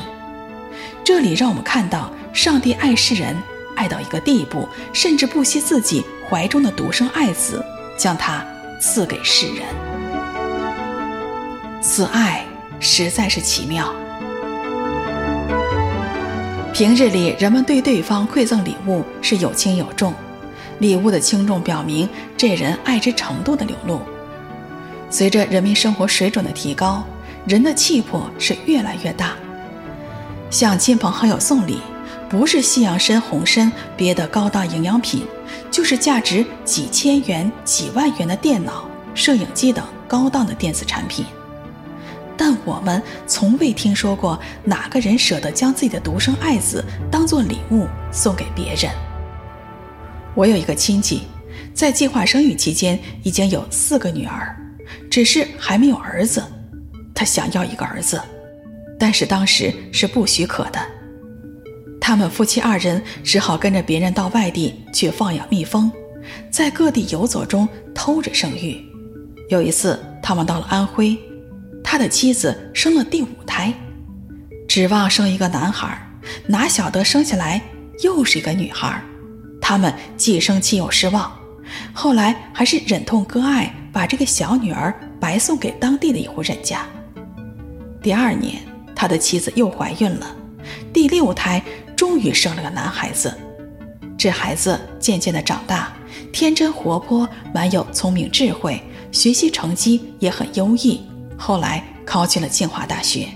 [1.03, 3.35] 这里让我们看到上帝爱世人，
[3.77, 7.65] 爱到一个地步，甚至不惜自己怀中的独生爱子，
[7.97, 8.45] 将他
[8.81, 9.65] 赐给世人。
[11.81, 12.45] 此爱。
[12.81, 13.95] 实在是奇妙。
[16.73, 20.15] 平日里，人们对对方馈赠礼物是有轻有重，
[20.79, 24.01] 礼物的轻重表明这人爱之程度的流露。
[25.11, 27.05] 随着人民生活水准的提高，
[27.47, 29.35] 人的气魄是越来越大。
[30.49, 31.81] 向亲朋好友送礼，
[32.29, 35.27] 不是西洋参、红参别的高档营养品，
[35.71, 41.27] 就是价值几千元、几万元的电脑、摄影机等高档的电子产品。
[42.43, 48.91] 但我们从未听说过哪个人舍得将自己的独生爱子当做礼物送给别人。
[50.35, 51.25] 我有一个亲戚，
[51.75, 54.57] 在计划生育期间已经有四个女儿，
[55.11, 56.43] 只是还没有儿子。
[57.15, 58.19] 他想要一个儿子，
[58.99, 60.81] 但是当时是不许可的。
[62.01, 65.93] 他们夫妻二人只好跟着别人到外地去放养蜜蜂，
[66.51, 68.83] 在各地游走中偷着生育。
[69.51, 71.19] 有一次，他们到了安徽。
[71.91, 73.75] 他的妻子生了第五胎，
[74.69, 76.01] 指望生一个男孩，
[76.47, 77.61] 哪晓得生下来
[78.05, 79.03] 又是一个女孩。
[79.61, 81.37] 他们既生气又失望，
[81.93, 86.87] 后来还是忍痛割爱，把这个小女儿白送给当地的一户人家。
[88.01, 88.63] 第二年，
[88.95, 90.37] 他的妻子又怀孕了，
[90.93, 91.61] 第六胎
[91.97, 93.37] 终于生了个男孩子。
[94.17, 95.93] 这孩子渐渐的长大，
[96.33, 101.01] 天真活泼，蛮有聪明智慧，学习成绩也很优异。
[101.43, 103.27] 后来考取了清华大学，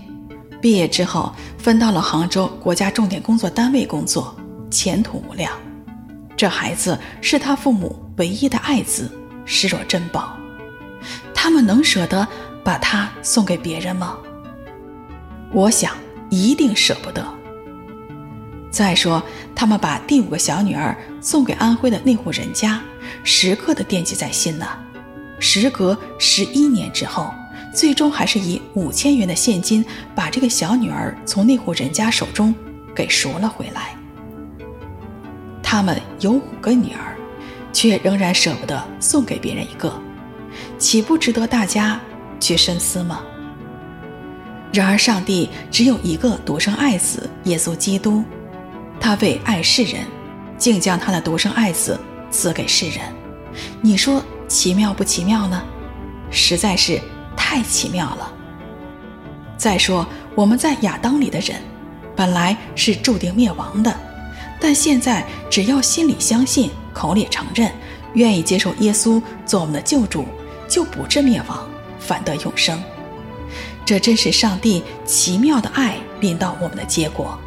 [0.61, 4.37] 毕业之后分到了杭州国家重点工作单位工作，
[4.71, 5.51] 前途无量。
[6.37, 9.11] 这孩子是他父母唯一的爱子，
[9.47, 10.37] 视若珍宝。
[11.35, 12.29] 他们能舍得
[12.63, 14.19] 把他送给别人吗？
[15.51, 15.97] 我想
[16.29, 17.27] 一定舍不得。
[18.71, 19.23] 再说，
[19.55, 22.83] 他们把第五个小女儿送给安徽的那户人家，
[23.23, 24.67] 时刻的惦记在心呢。
[25.39, 27.33] 时隔十一年之后。
[27.75, 29.85] 最终还是以五千元的现金
[30.15, 32.55] 把这个小女儿从那户人家手中
[32.95, 33.97] 给赎了回来。
[35.61, 37.17] 他们有五个女儿，
[37.73, 39.93] 却仍然舍不得送给别人一个，
[40.79, 42.01] 岂不值得大家
[42.39, 43.23] 去深思吗？
[44.73, 48.23] 然而，上帝只有一个独生爱子耶稣基督，
[49.01, 50.07] 他为爱世人，
[50.57, 51.99] 竟将他的独生爱子
[52.31, 53.01] 赐给世人。
[53.81, 55.61] 你说奇妙不奇妙呢？
[56.31, 57.01] 实在是。
[57.47, 58.33] 太奇妙了。
[59.59, 61.61] 再说，我们在亚当里的人，
[62.17, 63.95] 本来是注定灭亡的，
[64.59, 67.71] 但现在只要心里相信，口里承认，
[68.15, 70.25] 愿意接受耶稣做我们的救主，
[70.67, 71.69] 就不致灭亡，
[72.01, 72.83] 反得永生。
[73.85, 77.39] 这真是上帝奇妙的爱临到我们的结果。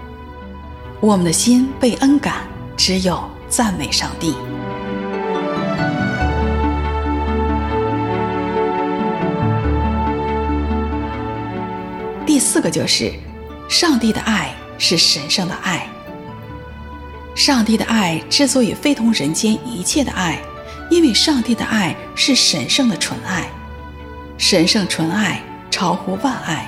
[1.01, 2.43] 我们的心被恩感，
[2.77, 4.35] 只有赞美上帝。
[12.57, 13.13] 四个就是，
[13.69, 15.87] 上帝的爱是神圣的爱。
[17.35, 20.39] 上帝的爱之所以非同人间一切的爱，
[20.89, 23.47] 因为上帝的爱是神圣的纯爱，
[24.39, 25.39] 神圣纯爱
[25.69, 26.67] 超乎万爱，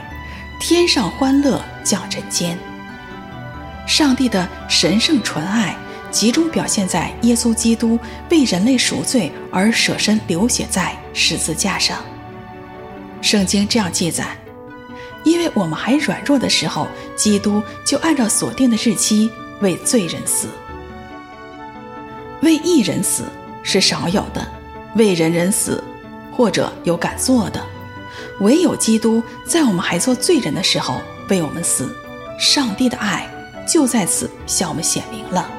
[0.59, 2.55] 天上欢乐降人间。
[3.87, 5.75] 上帝的神圣纯爱
[6.11, 7.97] 集中表现在耶稣基督
[8.29, 11.97] 为人类赎罪而舍身流血在十字架上。
[13.23, 14.37] 圣经这样记载：
[15.23, 19.31] 因为我们还软弱的时候，基督就按照所定的日期。
[19.61, 20.47] 为罪人死，
[22.41, 23.25] 为一人死
[23.61, 24.41] 是少有的；
[24.95, 25.83] 为人人死，
[26.31, 27.61] 或者有敢做的，
[28.39, 31.93] 唯有基督在我们还做罪人的时候为我们死。
[32.39, 33.29] 上帝的爱
[33.67, 35.51] 就在此向我们显明了。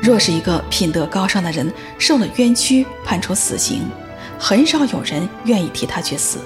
[0.00, 3.82] 若是一个品德高尚的人受了冤屈，判处死刑，
[4.38, 6.38] 很少有人愿意替他去死；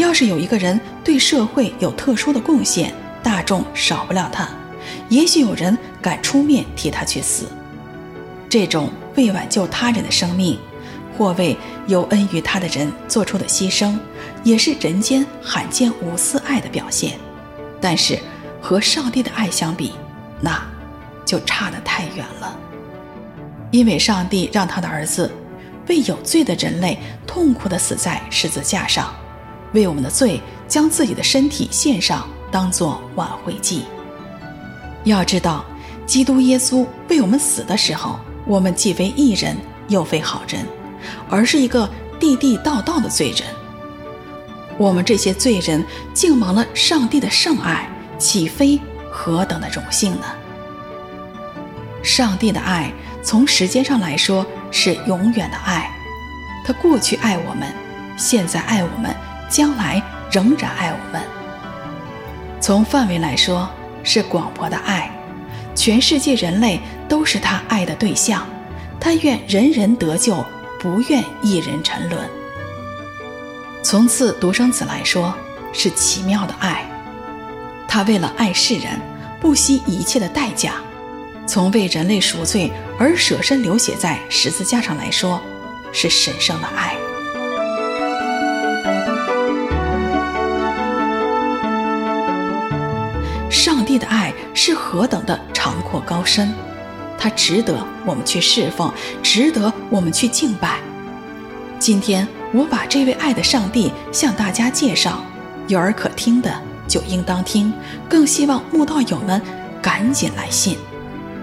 [0.00, 4.48] 要是有一个人对社会有特殊的贡献，大众少不了他。
[5.10, 7.46] 也许有人敢出面替他去死，
[8.48, 10.58] 这种为挽救他人的生命，
[11.16, 13.98] 或为有恩于他的人做出的牺牲，
[14.42, 17.12] 也是人间罕见无私爱的表现。
[17.78, 18.18] 但是
[18.60, 19.92] 和上帝的爱相比，
[20.40, 20.60] 那
[21.26, 22.58] 就差得太远了。
[23.70, 25.30] 因为上帝让他的儿子
[25.88, 29.14] 为有罪的人类痛苦地死在十字架上，
[29.72, 33.84] 为我们的罪将自己的身体献上，当作挽回祭。
[35.04, 35.64] 要知道，
[36.06, 39.56] 基督耶稣为我们死的时候，我们既非义人，
[39.88, 40.66] 又非好人，
[41.28, 43.42] 而是一个地地道道的罪人。
[44.76, 48.80] 我们这些罪人竟蒙了上帝的圣爱，岂非
[49.10, 50.26] 何等的荣幸呢？
[52.02, 52.90] 上帝的爱
[53.22, 55.90] 从时间上来说是永远的爱，
[56.64, 57.72] 他过去爱我们，
[58.16, 59.14] 现在爱我们，
[59.50, 61.20] 将来仍然爱我们。
[62.60, 63.68] 从范围来说，
[64.02, 65.10] 是广博的爱，
[65.74, 68.46] 全世界人类都是他爱的对象，
[69.00, 70.44] 他愿人人得救，
[70.78, 72.26] 不愿一人沉沦。
[73.82, 75.34] 从赐独生子来说，
[75.72, 76.84] 是奇妙的爱，
[77.88, 79.00] 他为了爱世人，
[79.40, 80.72] 不惜一切的代价；
[81.46, 85.40] 从为人类赎罪而舍身流血在十字架上来说，
[85.92, 86.94] 是神圣的爱。
[93.90, 96.54] 帝的爱是何等的长阔高深，
[97.18, 100.78] 它值得我们去侍奉，值得我们去敬拜。
[101.80, 105.24] 今天我把这位爱的上帝向大家介绍，
[105.66, 106.54] 有耳可听的
[106.86, 107.72] 就应当听，
[108.08, 109.42] 更希望慕道友们
[109.82, 110.78] 赶紧来信。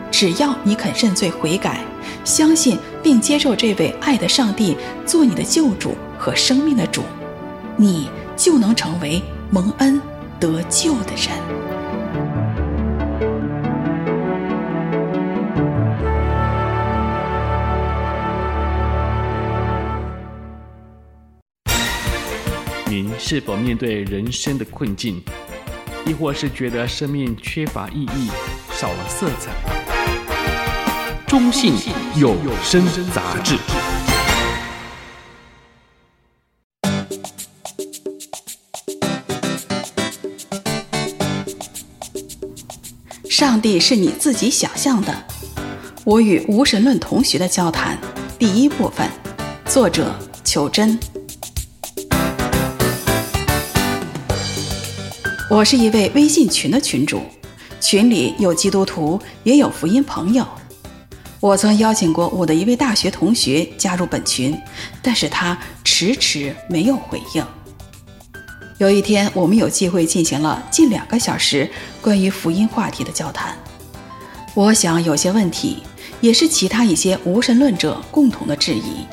[0.10, 1.82] 只要你肯认罪悔改，
[2.24, 7.04] 相信并接受这位爱的上帝做你的救主和生命的主，
[7.76, 10.02] 你就能成为蒙恩
[10.40, 11.67] 得救的人。
[23.00, 25.22] 您是否面对人生的困境，
[26.04, 28.32] 亦或是觉得生命缺乏意义、
[28.74, 29.52] 少了色彩？
[31.28, 31.76] 中信
[32.16, 32.84] 有声
[33.14, 33.56] 杂志。
[43.30, 45.14] 上帝是你自己想象的。
[46.04, 47.96] 我与无神论同学的交谈，
[48.40, 49.08] 第一部分，
[49.68, 51.00] 作者求真。
[55.50, 57.22] 我是一位微信群的群主，
[57.80, 60.46] 群里有基督徒，也有福音朋友。
[61.40, 64.60] 我曾邀请过我的一位大学同学加入本群，
[65.02, 67.46] 但是他迟迟没有回应。
[68.78, 71.70] 有一天，我们有机会进行了近两个小时
[72.02, 73.58] 关于福音话题的交谈。
[74.54, 75.78] 我想有些问题
[76.20, 79.06] 也是其他一些无神论者共同的质疑，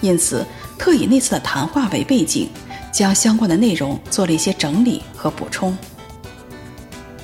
[0.00, 0.46] 因此
[0.78, 2.48] 特以那次的谈话为背景。
[2.92, 5.76] 将相关的内容做了一些整理和补充。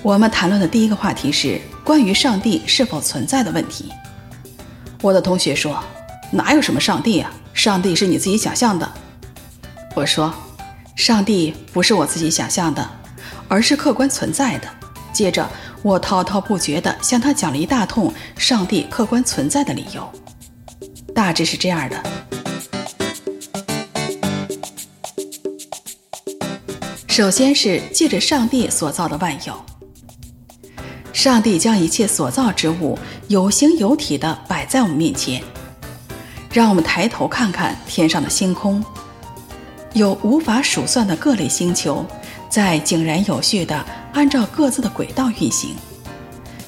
[0.02, 3.90] 我们谈论的第一个话题是关于上帝是否存在的问题。
[5.02, 5.82] 我的同学说
[6.30, 7.32] ：“哪有什么上帝啊？
[7.52, 8.90] 上帝是你自己想象的。”
[9.96, 10.32] 我说
[10.94, 12.88] ：“上帝不是我自己想象的，
[13.48, 14.68] 而是客观存在的。”
[15.12, 15.48] 接着，
[15.82, 20.06] 我滔滔不绝地向他讲了一大通上帝客观存在的理由，
[21.14, 22.02] 大致是这样的。
[27.16, 29.58] 首先是借着上帝所造的万有，
[31.14, 32.98] 上帝将一切所造之物
[33.28, 35.42] 有形有体地摆在我们面前，
[36.52, 38.84] 让我们抬头看看天上的星空，
[39.94, 42.04] 有无法数算的各类星球，
[42.50, 45.74] 在井然有序地按照各自的轨道运行。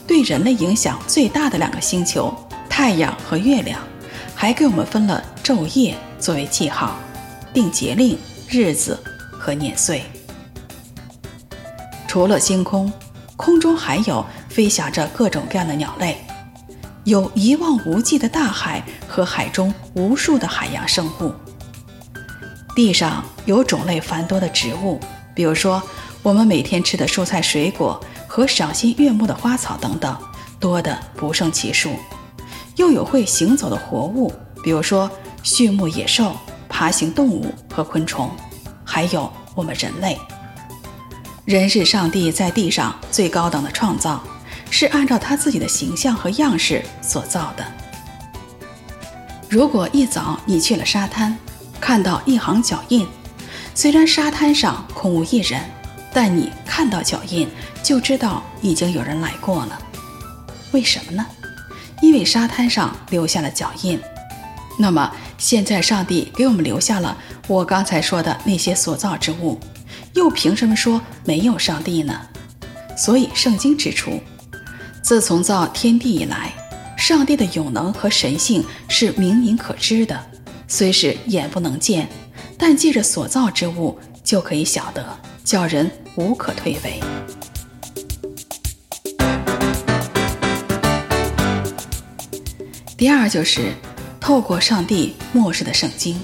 [0.07, 2.35] 对人类影响最大的两个星球——
[2.71, 3.79] 太阳和月亮，
[4.35, 6.99] 还给我们分了昼夜作为记号，
[7.53, 8.19] 定节令、
[8.49, 8.99] 日子
[9.31, 10.03] 和年岁。
[12.09, 12.93] 除了星空，
[13.37, 16.19] 空中还有飞翔着各种各样的鸟类，
[17.05, 21.33] 有一望无际的大海和海中无数的海洋生物。
[22.75, 24.99] 地上有种类繁多的植物，
[25.35, 25.81] 比如说
[26.23, 28.01] 我们每天吃的蔬菜水果。
[28.31, 30.15] 和赏心悦目的花草等等，
[30.61, 31.97] 多得不胜其数。
[32.77, 34.31] 又有会行走的活物，
[34.63, 35.11] 比如说
[35.43, 36.37] 畜牧野兽、
[36.69, 38.31] 爬行动物和昆虫，
[38.85, 40.17] 还有我们人类。
[41.49, 44.23] 人是上帝在地上最高等的创造，
[44.69, 47.65] 是按照他自己的形象和样式所造的。
[49.49, 51.35] 如果一早你去了沙滩，
[51.81, 53.09] 看到一行脚印，
[53.75, 55.63] 虽然沙滩上空无一人，
[56.13, 57.49] 但你看到脚印，
[57.83, 59.79] 就知道已经有人来过了，
[60.73, 61.25] 为什么呢？
[62.03, 63.99] 因为沙滩上留下了脚印。
[64.79, 69.59] 那么现在上帝给我们留下了我刚才说的那些所造之物，
[70.15, 72.21] 又凭什么说没有上帝呢？
[72.97, 74.21] 所以圣经指出，
[75.03, 76.53] 自从造天地以来，
[76.97, 80.21] 上帝的永能和神性是明明可知的，
[80.67, 82.09] 虽是眼不能见，
[82.59, 87.01] 但借着所造之物就可以晓得，叫人无可推诿。
[92.97, 93.73] 第二就是
[94.21, 96.21] 透过上帝默示的圣经，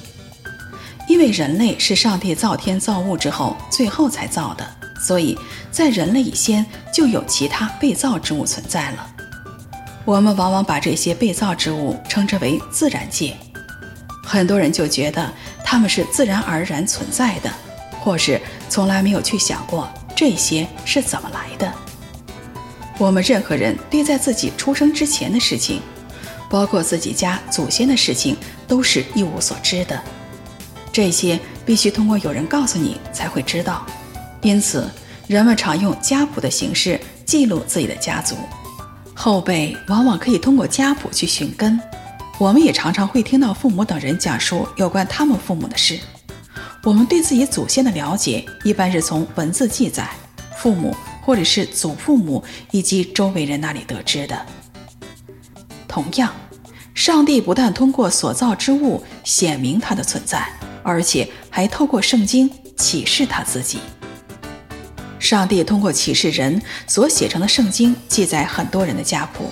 [1.07, 4.67] 因为人类是上帝造天造物之后最后才造的，
[5.01, 5.39] 所以
[5.71, 9.07] 在人类以先就有其他被造之物存在了。
[10.05, 13.37] 我们往往把这些被造之物称之为自然界，
[14.23, 15.33] 很多人就觉得
[15.65, 17.51] 他们是自然而然存在的，
[18.01, 21.73] 或是从来没有去想过这些是怎么来的。
[22.99, 25.81] 我们任何人对在自己出生之前的事情，
[26.49, 28.37] 包括自己家祖先的事情，
[28.69, 30.01] 都是一无所知的。
[30.95, 33.85] 这些必须通过有人告诉你才会知道。
[34.43, 34.89] 因此，
[35.27, 38.37] 人们常用家谱的形式记录自己的家族。
[39.13, 41.81] 后辈往往可以通过家谱去寻根。
[42.39, 45.99] 我们也常常会听到父母等人讲述有关他们父母的事。
[46.85, 50.09] 我们对自己祖先的了解，一般是从文字记载、
[50.57, 54.47] 父母或者是祖父母以及周围人那里得知的。
[55.89, 56.33] 同样，
[56.95, 60.47] 上帝不但通过所造之物显明他的存在，
[60.83, 63.81] 而且还透过圣经启示他自己。
[65.19, 69.51] 上帝通过启示人所写成的圣经，记载很多人的家谱，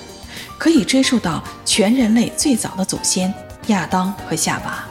[0.56, 3.32] 可以追溯到全人类最早的祖先
[3.66, 4.84] 亚当和夏娃。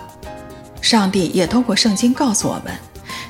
[0.82, 2.74] 上帝也通过圣经告诉我们，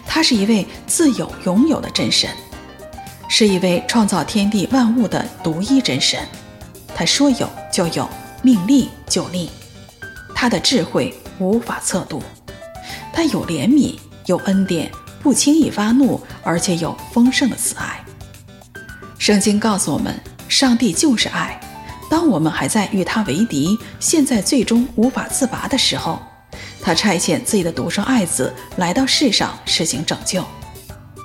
[0.08, 2.30] 他是一位自有永有的真神，
[3.30, 6.20] 是一位创造天地万物的独一真神。
[6.96, 8.08] 他说有就有，
[8.44, 9.50] 命立就立，
[10.34, 12.24] 他的智慧无法测度，
[13.14, 18.04] 他有怜悯，有恩典，不轻易发怒，而且有丰盛的慈爱。
[19.20, 20.20] 圣经告诉我们，
[20.50, 21.60] 上帝就是爱。
[22.10, 26.20] 当我们还在与他为敌，现在最终无法自拔的时候，
[26.82, 30.44] 他差遣自己的独生爱子来到世上实行拯救。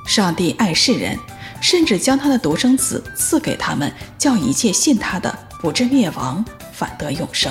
[0.07, 1.19] 上帝爱世人，
[1.63, 5.37] 甚至将他的独生子赐给他们，叫一切信他的。
[5.63, 6.45] 不至灭亡，
[6.77, 7.51] 反得永生。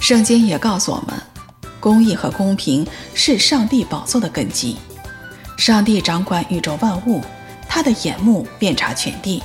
[0.00, 1.14] 圣经也告诉我们，
[1.78, 4.78] 公义和公平是上帝宝座的根基。
[5.58, 7.20] 上帝掌管宇宙万物，
[7.68, 9.42] 他的眼目遍察全地，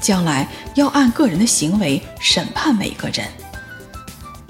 [0.00, 3.26] 将来要按个人的行为审判每个人。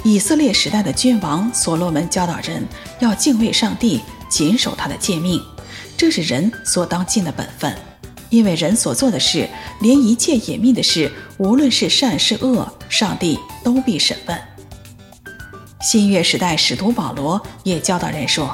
[0.05, 2.65] 以色列时代的君王所罗门教导人
[3.01, 5.43] 要敬畏上帝，谨守他的诫命，
[5.97, 7.75] 这是人所当尽的本分。
[8.35, 11.09] 因为人所做的事，连一切隐秘的事，
[11.39, 14.37] 无论是善是恶，上帝都必审问。
[15.81, 18.53] 新约时代使徒保罗也教导人说：“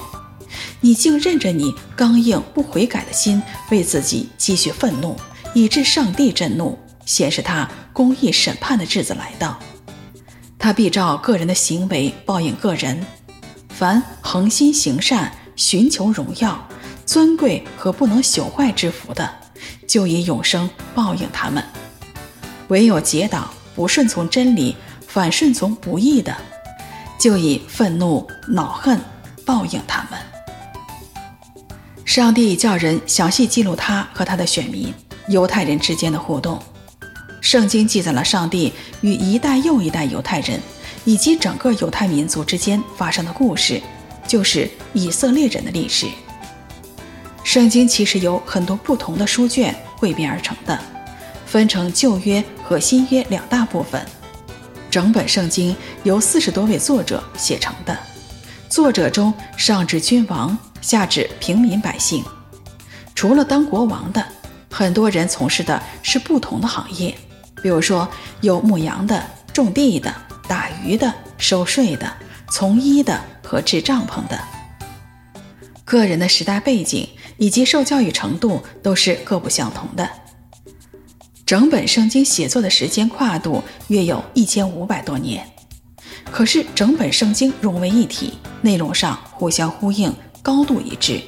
[0.82, 5.16] 你竟任着你刚硬不悔改的心，为自己积蓄愤怒，
[5.54, 9.58] 以致上帝震怒，显示他公义审判的日子来到。
[10.58, 13.02] 他必照个人的行为报应个人。
[13.70, 16.68] 凡恒心行善、寻求荣耀、
[17.06, 19.36] 尊贵和不能朽坏之福的。”
[19.90, 21.64] 就以永生报应他们，
[22.68, 24.76] 唯有结党不顺从真理，
[25.08, 26.32] 反顺从不义的，
[27.18, 29.00] 就以愤怒恼恨
[29.44, 30.20] 报应他们。
[32.04, 34.94] 上帝叫人详细记录他和他的选民
[35.26, 36.62] 犹太人之间的互动。
[37.40, 40.60] 圣经记载了上帝与一代又一代犹太人
[41.04, 43.82] 以及整个犹太民族之间发生的故事，
[44.24, 46.06] 就是以色列人的历史。
[47.42, 50.78] 圣经其实由很多不同的书卷汇编而成的，
[51.46, 54.04] 分成旧约和新约两大部分。
[54.90, 57.96] 整本圣经由四十多位作者写成的，
[58.68, 62.24] 作者中上至君王，下至平民百姓。
[63.14, 64.24] 除了当国王的，
[64.70, 67.16] 很多人从事的是不同的行业，
[67.62, 68.08] 比如说
[68.40, 70.14] 有牧羊的、种地的、
[70.48, 72.12] 打鱼的、收税的、
[72.50, 74.38] 从医的和制帐篷的。
[75.84, 77.08] 个人的时代背景
[77.40, 80.08] 以及受教育程度都是各不相同的。
[81.46, 85.44] 整本圣经写作的时间跨度约有一千五百多年，
[86.30, 91.18] 可是整本圣经融为一体，内容上互相呼应，高度一致，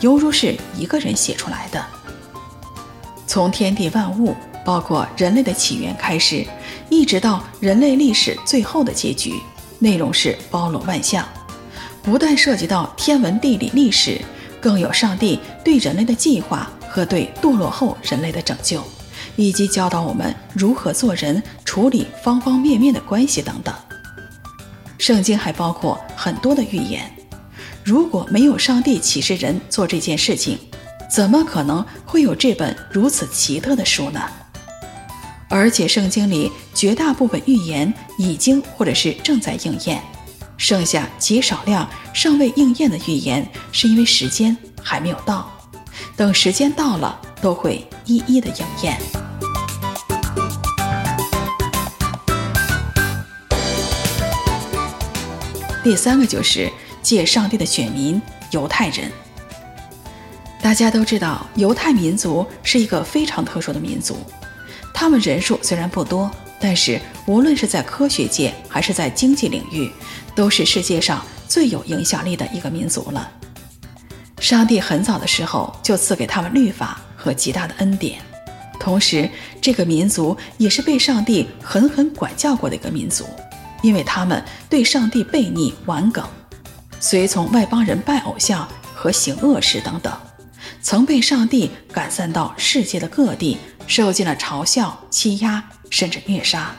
[0.00, 1.82] 犹如是一个人写出来的。
[3.26, 6.46] 从天地万物，包括人类的起源开始，
[6.90, 9.40] 一直到人类历史最后的结局，
[9.78, 11.26] 内容是包罗万象。
[12.02, 14.20] 不但涉及到天文地理历史，
[14.62, 18.82] 更有上帝对人类的计划和对堕落后人类的拯救，
[19.34, 23.74] 以及教导我们如何做人、处理方方面面的关系等等。
[24.98, 27.12] 圣经还包括很多的预言。
[27.82, 30.56] 如果没有上帝启示人做这件事情，
[31.10, 34.22] 怎么可能会有这本如此奇特的书呢？
[35.48, 40.00] 而且圣经里绝大部分预言已经或者是正在应验。
[40.62, 45.50] 剩下极少量尚未应验的预言，是因为时间还没有到。
[46.16, 48.96] 等时间到了，都会一一的应验。
[55.82, 56.70] 第三个就是
[57.02, 59.10] 借上帝的选民犹太人。
[60.62, 64.16] 大家都知道，犹太民族是一个非常特殊的民族，
[64.94, 66.30] 他们人数虽然不多。
[66.64, 69.90] 但是，无论是在科学界还是在经济领域，
[70.34, 73.30] 都是世界上最有影响力的一个民族了。
[74.40, 78.20] 上帝很早的时候就赐给他们律法和极大的恩典，
[78.80, 79.28] 同时，
[79.60, 83.24] 这个民族也是被上帝狠狠管教过的一个民族，
[83.82, 86.26] 因为他们对上帝悖逆顽梗，
[86.98, 90.12] 随从外邦人拜偶像和行恶事等等，
[90.82, 95.62] 曾被上帝赶散到世界的各地，受尽了嘲笑、欺压。
[95.92, 96.74] 甚至虐杀，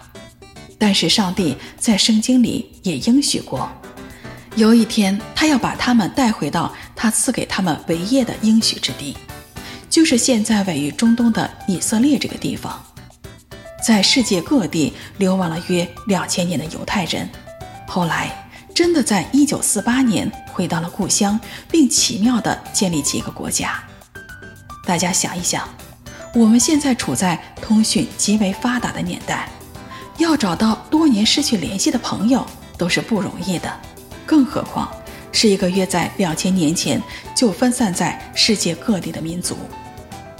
[0.85, 3.71] 但是上帝在圣经里也应许过，
[4.57, 9.15] 有一天他要把他们带回到他赐给他们为业的应许之地，
[9.89, 12.83] 就是现在位于中东的以色列这个地方。
[13.81, 17.29] 在世界各地流亡了约两千年的犹太人，
[17.87, 21.39] 后来真的在一九四八年回到了故乡，
[21.71, 23.81] 并奇妙地建立起一个国家。
[24.85, 25.65] 大家想一想。
[26.35, 29.47] 我们现在处在通讯极为发达的年代，
[30.17, 32.45] 要找到多年失去联系的朋友
[32.77, 33.71] 都是不容易的，
[34.25, 34.91] 更何况
[35.31, 37.01] 是一个约在两千年前
[37.35, 39.57] 就分散在世界各地的民族。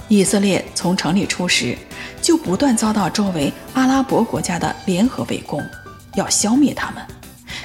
[0.08, 1.76] 以色列从成立初时
[2.20, 5.64] 就不断遭到周围阿拉伯国家的联合围攻，
[6.14, 7.02] 要消灭他们。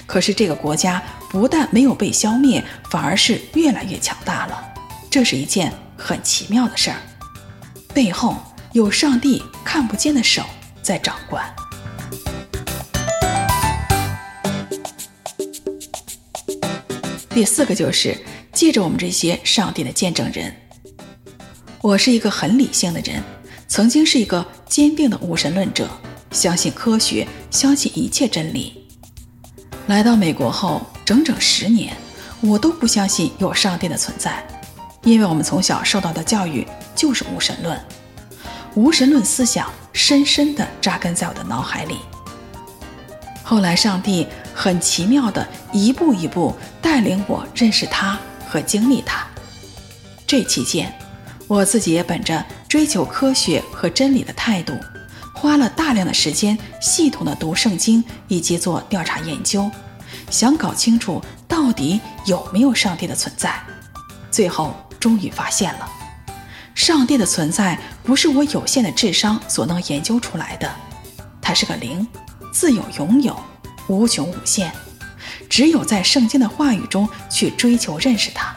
[0.05, 4.63] 可是这个国家不但没有被消灭，反而是越来越强大了。
[5.09, 6.97] 这是一件很奇妙的事儿。
[7.93, 8.35] 背后
[8.71, 10.43] 有上帝看不见的手
[10.81, 11.53] 在掌管。
[17.29, 18.17] 第四个就是
[18.51, 20.53] 借着我们这些上帝的见证人。
[21.81, 23.21] 我是一个很理性的人，
[23.67, 25.87] 曾经是一个坚定的无神论者，
[26.31, 28.83] 相信科学，相信一切真理。
[29.87, 31.95] 来到美国后，整整十年，
[32.41, 34.45] 我都不相信有上帝的存在。
[35.03, 37.79] 因为我们从小受到的教育就是无神论，
[38.75, 41.99] 无神论思想深深地扎根在我的脑海里。
[43.43, 44.27] 后来，上帝
[44.61, 49.25] 很奇妙地一步一步带领我认识他和经历他。
[50.27, 50.93] 这期间，
[51.47, 54.73] 我自己也本着追求科学和真理的态度，
[55.33, 59.71] 花了大量的时间系统地读圣经以及做调查研究，
[60.29, 63.57] 想搞清楚到底有没有上帝的存在。
[64.29, 64.75] 最后。
[64.99, 65.89] 终于发现了，
[66.75, 70.69] 上帝的存在不是我有限的智商所能研究出来的，
[71.41, 72.05] 它是个灵，
[72.51, 73.33] 自有永有，
[73.89, 74.71] 无穷无限。
[75.49, 78.55] 只有在圣经的话语中去追求认识它，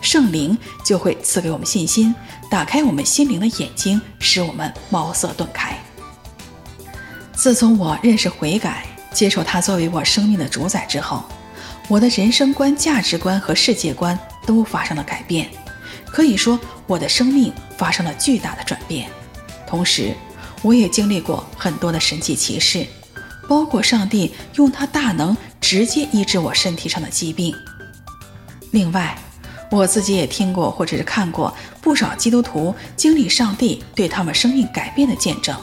[0.00, 2.14] 圣灵就会赐给我们信心，
[2.50, 5.76] 打开我们心灵的眼睛，使我们茅塞顿开。
[7.32, 11.24] 自从我认识悔改，接受他作为我生命的主宰之后，
[11.88, 15.48] 我的人生观、价值观和世界观都发生了改变，
[16.06, 19.08] 可以说我的生命发生了巨大的转变。
[19.66, 20.14] 同时，
[20.62, 22.86] 我也经历过很多的神迹奇事，
[23.48, 27.54] 包括上帝用他大能直接医治我身体上的疾病。
[28.72, 29.18] 另外，
[29.70, 35.56] 我自己也听过或者是看过不少基督徒经历上帝对他们生命改变的见证，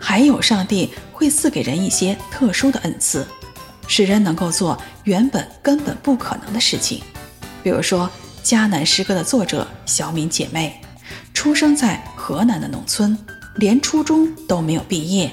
[0.00, 3.26] 还有上帝会赐给人一些特殊的恩赐，
[3.86, 7.02] 使人能够做原本根本不可能的事情。
[7.62, 8.10] 比如说，
[8.42, 10.80] 迦南诗歌的作者小敏姐妹，
[11.32, 13.16] 出生在河南的农村，
[13.56, 15.30] 连初中都没有毕业，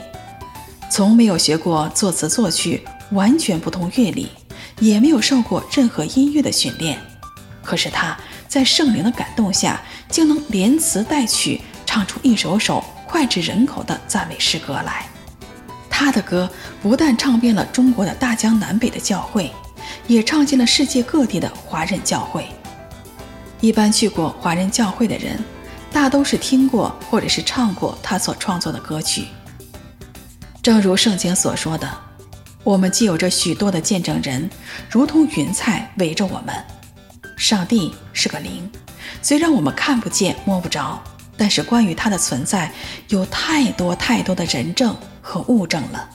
[0.92, 4.28] 从没有学过作词作曲，完全不通乐理，
[4.82, 7.00] 也没有受过任何音乐的训练。
[7.64, 8.18] 可是他
[8.50, 15.06] 在圣灵的感动下，竟能连词带曲唱出一首首脍炙人口的赞美诗歌来。
[15.90, 19.50] 他的歌不但唱遍了中国的大江南北的教会，
[20.08, 22.46] 也唱进了世界各地的华人教会。
[23.62, 25.42] 一般去过华人教会的人，
[25.94, 29.28] 大都是听过或者是唱过他所创作的歌曲。
[30.62, 31.90] 正如圣经所说的
[32.64, 34.48] ：“我们既有着许多的见证人，
[34.90, 36.56] 如同云彩围着我们。”
[37.36, 38.70] 上帝是个灵，
[39.24, 41.02] 虽然我们看不见摸不着，
[41.36, 42.72] 但是关于他的存在，
[43.08, 46.08] 有太多太多的人证和物证了。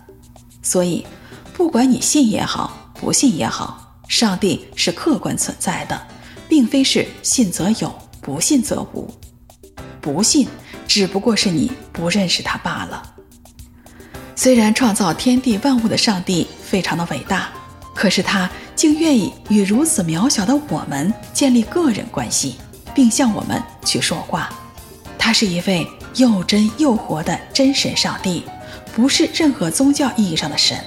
[0.63, 1.05] 所以，
[1.53, 6.01] 不管你信也好，不信也好，上帝是客观存在的，
[6.49, 9.13] 并非是信则有，不信则无。
[10.01, 10.47] 不信
[10.87, 13.16] 只不过是你不认识他罢了。
[14.37, 17.49] 虽然创造天地万物的上帝非常的伟大，
[17.93, 18.49] 可是他。
[18.77, 22.57] 竟愿意与如此渺小的我们建立个人关系，
[22.95, 24.51] 并向我们去说话。
[25.19, 28.45] 他是一位又真又活的真神上帝，
[28.95, 30.79] 不是任何宗教意义上的神。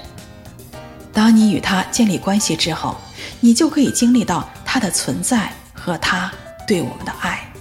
[1.11, 2.95] 当你与他建立关系之后，
[3.39, 6.31] 你就可以经历到他的存在和他
[6.67, 7.51] 对我们的爱。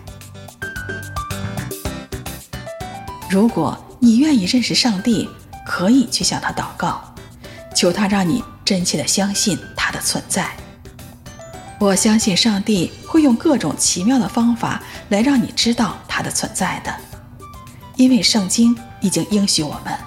[3.31, 5.27] 如果你愿意认识上帝，
[5.69, 7.15] 可以去向他祷告，
[7.77, 9.59] 求他让你真切的相信。
[9.77, 10.55] 他的存在，
[11.81, 16.95] 我相信上帝会用各种奇妙的方法来让你知道他的存在的，
[17.97, 19.99] 因为圣经已经应许我们：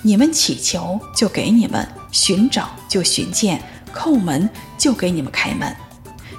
[0.00, 3.62] 你们祈求就给你们，寻找就寻见，
[3.94, 5.76] 叩门就给你们开门。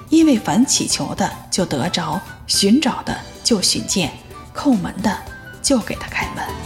[0.08, 4.10] 因为凡祈求的就得着，寻找的就寻见，
[4.52, 5.16] 叩门的
[5.62, 6.63] 就给他开门。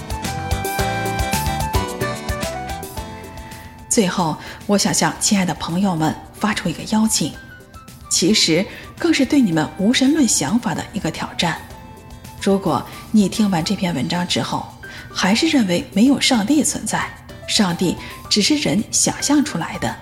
[3.99, 4.37] 最后，
[4.69, 7.33] 我想向亲爱的朋友们发出一个邀请，
[8.09, 8.65] 其实
[8.97, 11.61] 更是对你们无神论想法的一个挑战。
[12.41, 12.81] 如果
[13.11, 14.65] 你听完这篇文章之后，
[15.13, 17.11] 还是认为没有上帝存在，
[17.49, 17.97] 上帝
[18.31, 19.93] 只是人想象出来的，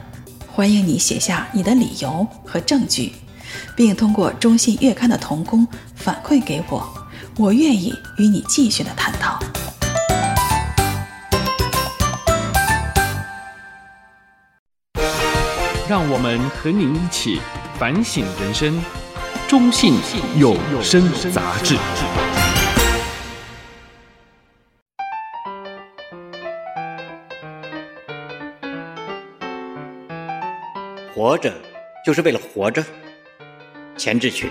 [0.52, 3.14] 欢迎你写下你的理由和证据，
[3.74, 6.86] 并通过中信月刊的同工反馈给我，
[7.38, 9.40] 我愿意与你继续的探讨。
[15.88, 17.40] 让我们和你一起
[17.78, 18.82] 反省人生。
[19.46, 19.94] 中信
[20.36, 21.76] 有声杂志。
[31.14, 31.52] 活着
[32.04, 32.84] 就是为了活着。
[33.96, 34.50] 钱志群，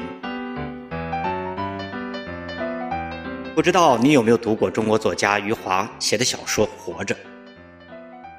[3.53, 7.13] 不知道你有没有读过中国作家余华写的小说《活着》？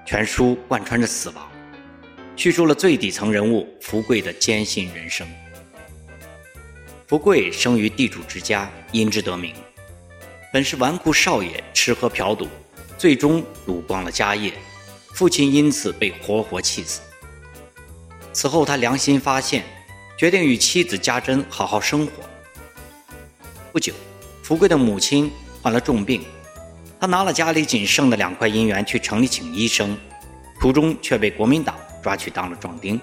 [0.07, 1.55] 全书贯穿着死亡。
[2.37, 5.26] 叙述了最底层人物福贵的艰辛人生。
[7.07, 9.55] 福贵生于地主之家，因之得名。
[10.53, 12.47] 本是纨绔少爷，吃喝嫖赌，
[12.99, 14.53] 最终赌光了家业，
[15.14, 17.01] 父亲因此被活活气死。
[18.34, 19.64] 此后他良心发现，
[20.18, 22.12] 决定与妻子家珍好好生活。
[23.72, 23.95] 不久，
[24.43, 25.30] 福贵的母亲
[25.62, 26.22] 患了重病，
[27.01, 29.97] 他拿了家里仅剩的两块银元去城里请医生，
[30.61, 31.74] 途中却被国民党。
[32.07, 33.00] 抓去当了壮丁，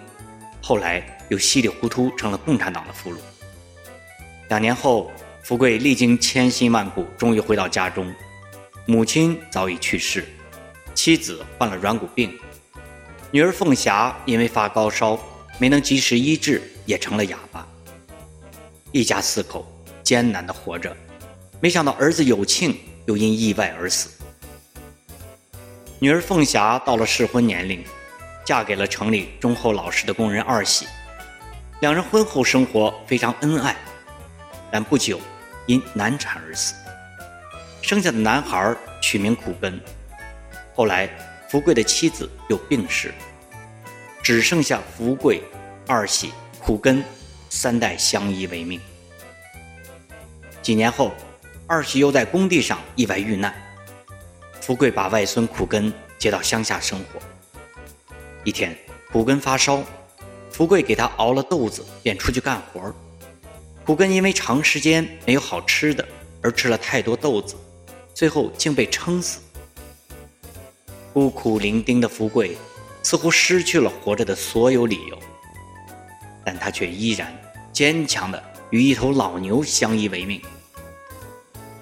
[0.62, 3.18] 后来又稀里糊涂成了共产党的俘虏。
[4.48, 5.12] 两年后，
[5.44, 8.16] 福贵历经千辛万苦，终于回到家中，
[8.86, 10.24] 母亲早已去世，
[10.96, 12.40] 妻子患了软骨病，
[13.30, 15.20] 女儿凤霞因为发高烧
[15.60, 17.68] 没能及时医治，也成了哑巴。
[18.94, 19.68] 一家四口
[20.02, 20.96] 艰难地活着，
[21.60, 22.74] 没想到儿子有庆
[23.06, 24.12] 又因意外而死。
[26.00, 27.84] 女儿凤霞到了适婚年龄。
[28.46, 30.86] 嫁给了城里忠厚老实的工人二喜，
[31.80, 33.76] 两人婚后生活非常恩爱，
[34.70, 35.20] 但不久
[35.66, 36.76] 因难产而死。
[37.82, 39.80] 生下的男孩取名苦根。
[40.76, 41.10] 后来
[41.48, 43.14] 福贵的妻子又病逝，
[44.22, 45.42] 只剩下福贵、
[45.88, 47.04] 二喜、苦根
[47.50, 48.82] 三代相依为命。
[50.62, 51.14] 几年后，
[51.68, 53.54] 二喜又在工地上意外遇难，
[54.60, 57.20] 福贵把外孙苦根接到乡下生活。
[58.44, 58.78] 一天，
[59.12, 59.82] 苦根发烧，
[60.52, 62.94] 福贵给他熬了豆子，便出去干活。
[63.86, 66.06] 苦根因为长时间没有好吃的，
[66.42, 67.56] 而吃了太多豆子，
[68.14, 69.40] 最后竟被撑死。
[71.14, 72.58] 孤苦伶仃的福贵
[73.02, 75.18] 似乎失去了活着的所有理由，
[76.44, 77.34] 但他却依然
[77.72, 80.42] 坚强地与一头老牛相依为命。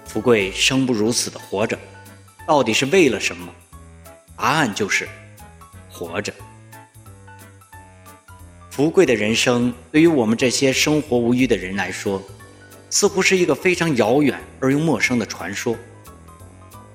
[0.05, 1.79] 福贵生不如死的活着，
[2.45, 3.51] 到底是为了什么？
[4.35, 5.07] 答案就是
[5.89, 6.33] 活着。
[8.71, 12.23] 福贵的人生，对于我们这些生活无虞的人来说，
[12.89, 15.75] 似乎是一个非常遥远而又陌生的传说。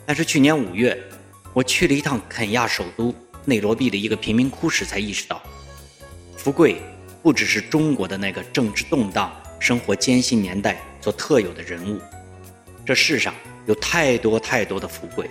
[0.06, 0.98] 但是去年五月，
[1.52, 3.14] 我去了一趟肯亚首都
[3.44, 5.42] 内罗毕的一个贫民窟时，才意识到，
[6.34, 6.80] 福贵
[7.22, 12.00] 不只是中国的那个政治动荡、生活艰辛年代所特有的人物。
[12.86, 13.34] 这世上
[13.66, 15.28] 有太多太多的福贵。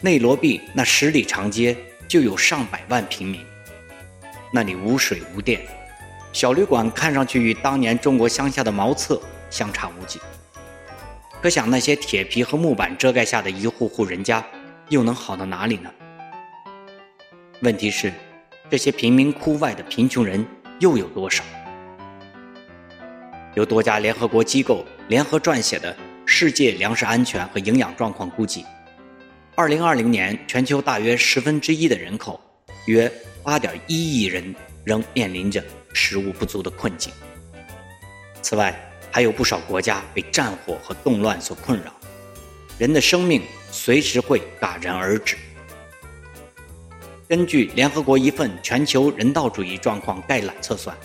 [0.00, 1.76] 内罗毕那十里长街
[2.08, 3.40] 就有上百万平民。
[4.50, 5.60] 那里无水无电，
[6.32, 9.20] 小旅馆看上去与当年中国乡下的茅厕
[9.50, 10.18] 相差无几。
[11.40, 14.44] 可想那些铁皮和木板遮盖下的一户户人家，
[14.88, 15.90] 又能好到哪里呢？
[17.60, 18.12] 问题是，
[18.70, 20.44] 这些贫民窟外的贫穷人
[20.80, 21.44] 又有多少？
[23.54, 25.92] 有多家联合国机构联合撰写的
[26.24, 28.62] 《世界粮食安全和营养状况估计》，
[29.54, 32.40] 二零二零年全球大约十分之一的人口，
[32.86, 33.12] 约。
[33.42, 35.62] 八点一亿人仍面临着
[35.92, 37.12] 食物不足的困境。
[38.42, 38.74] 此外，
[39.10, 41.92] 还有不少国家被战火和动乱所困扰，
[42.78, 45.36] 人的生命随时会戛然而止。
[47.26, 50.96] 根据联合国一份全球人道主义状况概览测算，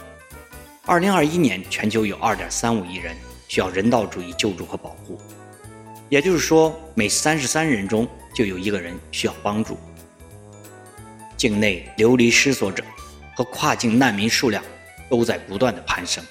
[0.85, 3.15] 二零二一年全球有二点三五亿人
[3.47, 5.19] 需要人道主义救助和保护，
[6.09, 9.77] 也就是说，每三十三人中就有一个人需要帮助。
[11.37, 12.83] 境内流离失所者
[13.35, 14.63] 和跨境难民数量
[15.09, 16.23] 都在不断的攀升。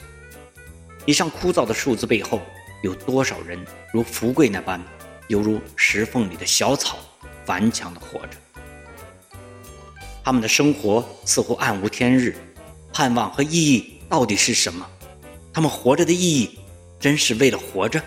[1.04, 2.40] 以上枯燥的数字背后，
[2.82, 3.58] 有多少人
[3.92, 4.80] 如福贵那般，
[5.28, 6.98] 犹如石缝里的小草，
[7.46, 8.36] 顽强的活着？
[10.24, 12.36] 他们的生活似乎暗无天日，
[12.92, 14.88] 盼望和意义到底是什么？
[15.52, 16.58] 他们活着的意义，
[17.00, 18.00] 真是为了活着？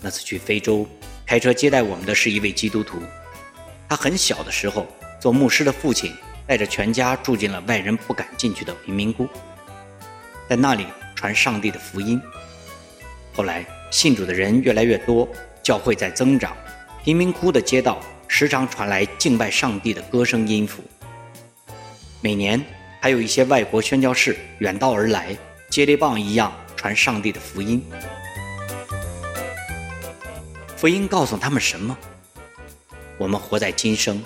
[0.00, 0.86] 那次去非洲，
[1.26, 2.98] 开车接待我们的是一位基督徒，
[3.88, 4.86] 他很小的时候。
[5.26, 6.14] 做牧师的父亲
[6.46, 9.28] 带着全家住进了外人不敢进去的贫民窟，
[10.48, 12.22] 在那里传上帝的福音。
[13.34, 15.28] 后来信主的人越来越多，
[15.64, 16.56] 教会在增长，
[17.02, 20.80] 贫民窟的街道时常传来敬拜上帝的歌声音符。
[22.20, 22.64] 每年
[23.00, 25.36] 还有一些外国宣教士远道而来，
[25.68, 27.84] 接力棒一样传上帝的福音。
[30.76, 31.98] 福音告诉他们什么？
[33.18, 34.22] 我们活在今生。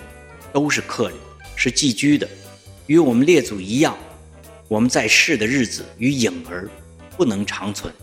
[0.53, 1.17] 都是客人，
[1.55, 2.27] 是寄居的，
[2.87, 3.97] 与我们列祖一样，
[4.67, 6.69] 我们在世的日子与影儿，
[7.15, 7.93] 不能长存。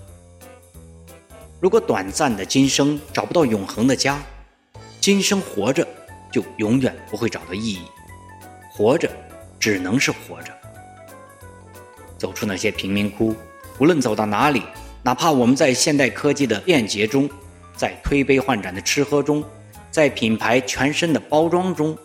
[1.61, 4.22] 如果短暂的今生找不到永恒的家，
[5.01, 5.86] 今生活着
[6.32, 7.80] 就永远不会找到意义。
[8.70, 9.11] 活着
[9.59, 10.53] 只能是活着。
[12.16, 13.34] 走出那些贫民窟，
[13.78, 14.62] 无论走到哪里，
[15.03, 17.28] 哪怕我们在现代科技的便捷中，
[17.76, 19.44] 在推杯换盏的吃喝中，
[19.90, 21.96] 在品牌全身的包装中。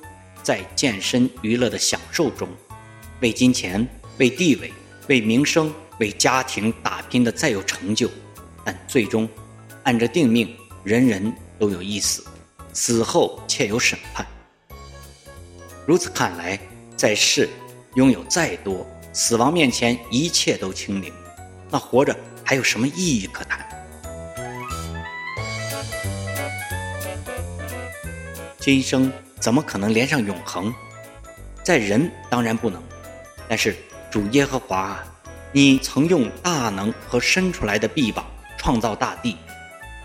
[0.43, 2.49] 在健身娱乐的享受中，
[3.21, 3.87] 为金钱、
[4.17, 4.71] 为地位、
[5.07, 8.09] 为名声、为家庭打拼的再有成就，
[8.65, 9.27] 但最终
[9.83, 12.25] 按着定命，人人都有一死，
[12.73, 14.27] 死后且有审判。
[15.85, 16.59] 如此看来，
[16.97, 17.49] 在世
[17.95, 21.13] 拥有再多，死亡面前一切都清零，
[21.71, 22.13] 那活着
[22.43, 23.65] 还有什么意义可谈？
[28.59, 29.09] 今生。
[29.43, 30.73] 怎么可能连上永恒？
[31.65, 32.81] 在人当然不能，
[33.49, 33.75] 但是
[34.09, 34.97] 主耶和华，
[35.51, 38.25] 你曾用大能和伸出来的臂膀
[38.57, 39.35] 创造大地，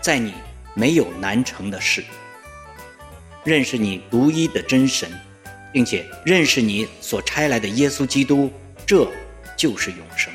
[0.01, 0.33] 在你
[0.73, 2.03] 没有难成的事。
[3.45, 5.09] 认识你独一的真神，
[5.71, 8.51] 并且认识你所差来的耶稣基督，
[8.85, 9.09] 这
[9.55, 10.33] 就是永生。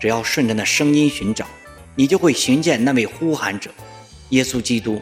[0.00, 1.46] 只要顺着那声音寻找，
[1.94, 3.70] 你就会寻见那位呼喊者，
[4.30, 5.00] 耶稣基督。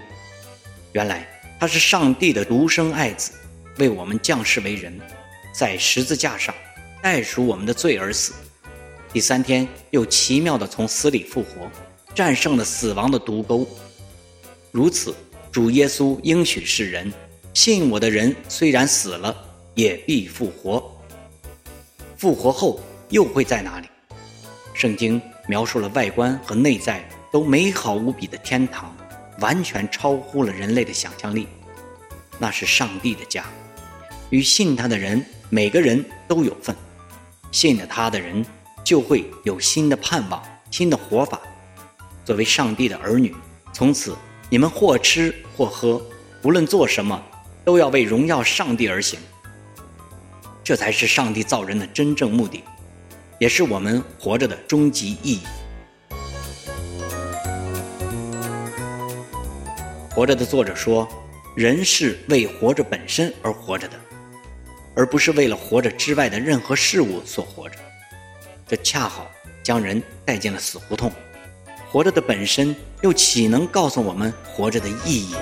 [0.92, 1.26] 原来。
[1.58, 3.32] 他是上帝的独生爱子，
[3.78, 4.98] 为我们降世为人，
[5.52, 6.54] 在十字架上
[7.02, 8.34] 代赎我们的罪而死。
[9.12, 11.70] 第三天又奇妙地从死里复活，
[12.14, 13.66] 战胜了死亡的毒钩。
[14.70, 15.14] 如此，
[15.50, 17.10] 主耶稣应许世人：
[17.54, 19.34] 信我的人虽然死了，
[19.74, 20.92] 也必复活。
[22.18, 22.80] 复活后
[23.10, 23.88] 又会在哪里？
[24.74, 28.95] 圣经描述了外观和内在都美好无比的天堂。
[29.40, 31.46] 完全超乎了人类的想象力，
[32.38, 33.44] 那是上帝的家，
[34.30, 36.74] 与信他的人每个人都有份。
[37.52, 38.44] 信了他的人，
[38.84, 41.40] 就会有新的盼望、新的活法。
[42.24, 43.34] 作为上帝的儿女，
[43.72, 44.16] 从此
[44.50, 46.04] 你们或吃或喝，
[46.42, 47.22] 无论做什么，
[47.64, 49.18] 都要为荣耀上帝而行。
[50.64, 52.64] 这才是上帝造人的真正目的，
[53.38, 55.40] 也是我们活着的终极意义。
[60.16, 61.06] 活着的作者说，
[61.54, 64.00] 人是为活着本身而活着的，
[64.94, 67.76] 而不是为了活着之外的任何事物所活着。
[68.66, 69.30] 这恰好
[69.62, 71.12] 将人带进了死胡同。
[71.90, 75.40] 活着的本身又岂能告诉我们活着的意义呢？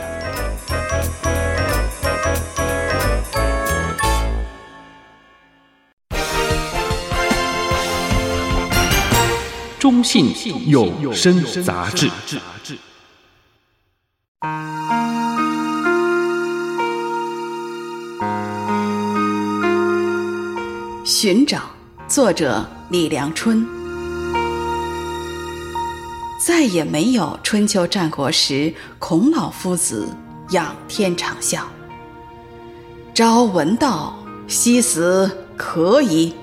[9.78, 10.34] 中信
[10.68, 12.10] 有声杂志。
[21.06, 21.60] 寻找，
[22.08, 23.66] 作者李良春。
[26.38, 30.08] 再也没有春秋战国时孔老夫子
[30.50, 31.60] 仰天长啸
[33.14, 34.14] ：“朝闻道，
[34.46, 36.34] 夕死可矣。”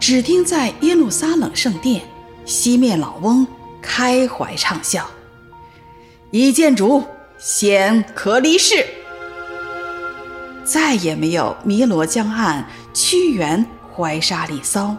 [0.00, 2.02] 只听在耶路撒冷圣殿，
[2.44, 3.46] 西面老翁
[3.80, 5.08] 开怀畅笑
[6.34, 7.04] ：“已见主，
[7.38, 8.84] 先可离世。”
[10.66, 13.64] 再也没有汨罗江岸屈原
[13.94, 14.96] 怀沙里骚：“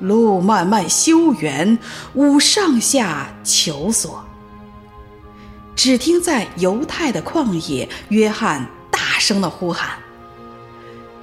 [0.00, 1.78] 路漫漫修远，
[2.12, 4.22] 吾上下求索。”
[5.74, 9.98] 只听在犹太的旷野，约翰大声的呼喊：“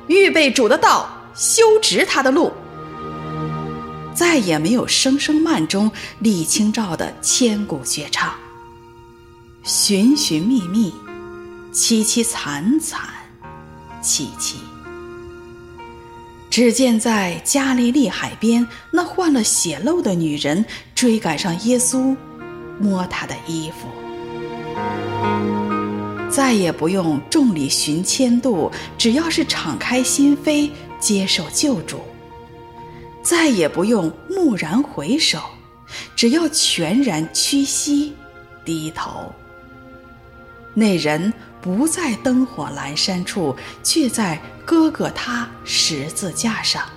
[0.09, 2.51] 预备主的道，修直他的路。”
[4.15, 8.33] 再也没有声声慢中李清照的千古绝唱。
[9.63, 10.91] 寻寻觅觅，
[11.71, 12.99] 凄凄惨惨，
[14.01, 14.57] 戚戚。
[16.49, 22.17] 只见在加利利海边，那患了血漏的女人追赶上耶稣，
[22.79, 23.87] 摸他的衣服。
[26.27, 31.99] 再也不用众里寻千度，只要是敞开心扉，接受救主。
[33.21, 35.39] 再也不用蓦然回首，
[36.15, 38.13] 只要全然屈膝
[38.65, 39.31] 低头。
[40.73, 46.89] 那人不在灯火阑珊处，却在哥哥他十字架上，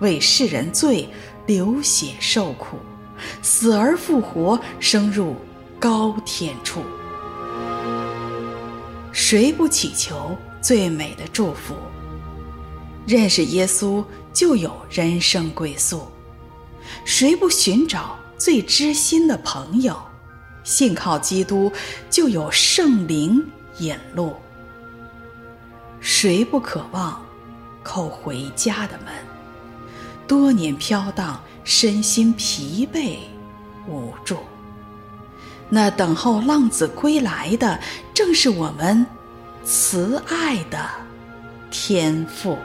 [0.00, 1.08] 为世人罪
[1.46, 2.78] 流血受苦，
[3.42, 5.36] 死而复活，升入
[5.78, 6.82] 高天处。
[9.12, 11.74] 谁不祈求最美的祝福？
[13.06, 14.04] 认识耶稣。
[14.34, 16.08] 就有人生归宿，
[17.04, 19.96] 谁不寻找最知心的朋友？
[20.64, 21.72] 信靠基督，
[22.10, 23.46] 就有圣灵
[23.78, 24.34] 引路。
[26.00, 27.24] 谁不渴望
[27.84, 29.14] 叩回家的门？
[30.26, 33.18] 多年飘荡，身心疲惫
[33.86, 34.38] 无助。
[35.68, 37.78] 那等候浪子归来的，
[38.12, 39.06] 正是我们
[39.64, 40.90] 慈爱的
[41.70, 42.58] 天父。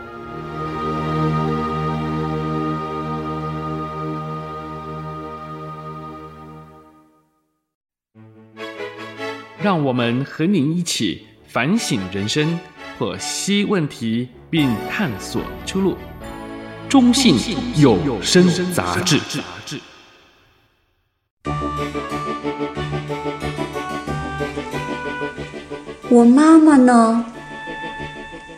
[9.61, 12.57] 让我们和您一起反省人生，
[12.97, 15.97] 剖析问题，并探索出路。
[16.87, 17.35] 中信
[17.75, 19.19] 有声杂志。
[26.09, 27.25] 我妈妈呢？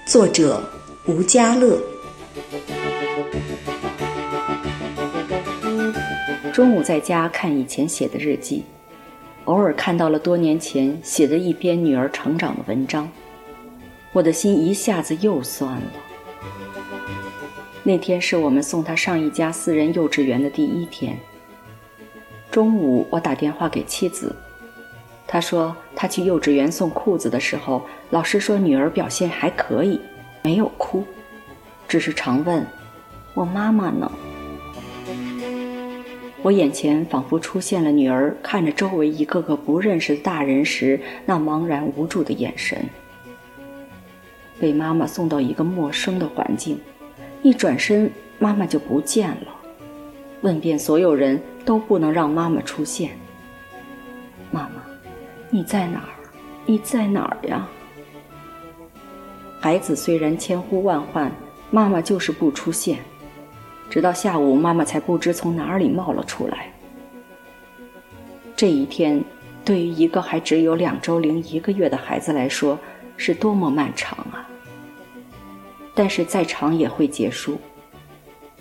[0.06, 0.64] 作者
[1.08, 1.82] 吴家乐。
[6.54, 8.64] 中午在家看以前写的日记。
[9.46, 13.10] 偶尔看到了多年前写的一篇女儿成长的文章，
[14.14, 15.82] 我的心一下子又酸了。
[17.84, 21.18] 那天是我们送她上一家私人幼稚园的第一天。
[22.52, 24.36] 中午我打电话给妻子，
[25.26, 27.82] 她说她去幼稚园送裤子的时候，
[28.12, 30.00] 老师说女儿表现还可以，
[30.44, 31.04] 没有哭，
[31.88, 32.64] 只是常问
[33.34, 34.12] ：“我妈妈呢？”
[36.44, 42.78] 我眼前仿佛出现了女儿看着周围一个个不认识的大人时那茫然无助的眼神。
[44.60, 46.80] 被妈妈送到一个陌生的环境，
[47.44, 49.48] 一转身妈妈就不见了，
[50.42, 53.12] 问遍所有人都不能让妈妈出现。
[54.50, 54.84] 妈妈，
[55.50, 56.14] 你在哪儿？
[56.66, 57.68] 你在哪儿呀？
[59.60, 61.32] 孩子虽然千呼万唤，
[61.70, 63.00] 妈妈就是不出现。
[63.92, 66.72] 直到下午，妈妈才不知从哪里冒了出来。
[68.56, 69.22] 这一天，
[69.66, 72.80] 对于一个还只有两周零一个月的孩子来说，
[73.18, 74.48] 是多么漫长啊！
[75.94, 77.60] 但是再长也会结束。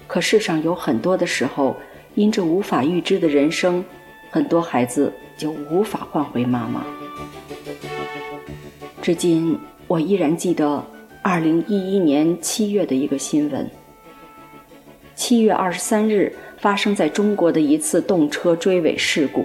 [0.08, 1.76] 可世上有很多的时候，
[2.16, 3.84] 因这无法预知的人生，
[4.32, 6.84] 很多孩子就无法换回妈妈。
[9.00, 9.56] 至今，
[9.86, 10.84] 我依然记得
[11.22, 13.70] 二零一一年七月的一个新闻。
[15.20, 19.44] 七月二十三日，发生在中国的一次动车追尾事故。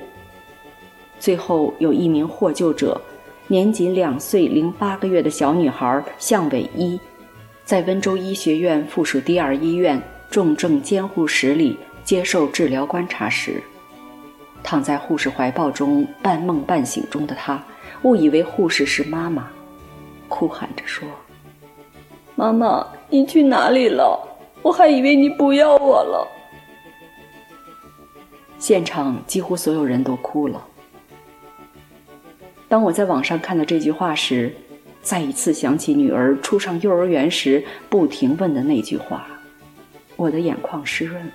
[1.20, 3.00] 最后，有一名获救者，
[3.48, 6.98] 年仅两岁零八个月的小女孩向伟一，
[7.66, 10.02] 在温州医学院附属第二医院
[10.32, 13.62] 重症监护室里接受治疗观察时，
[14.64, 17.62] 躺在护士怀抱中半梦半醒中的她，
[18.04, 19.50] 误以为护士是妈妈，
[20.30, 21.06] 哭喊着说
[22.34, 24.18] ：“妈妈，你去哪里了？
[24.66, 26.28] 我还以为你不要我了。”
[28.58, 30.66] 现场几乎所有人都哭了。
[32.68, 34.52] 当我在网上看到这句话时，
[35.04, 39.28] 再一次想起女儿初上幼儿园时不停问的那句话，
[40.16, 41.32] 我的眼眶湿润了。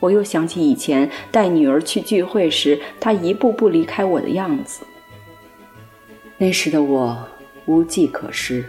[0.00, 4.84] 我又想起以前带女儿去聚会时，她一步步离开我的样子。
[6.36, 7.26] 那时的我
[7.64, 8.62] 无计可施，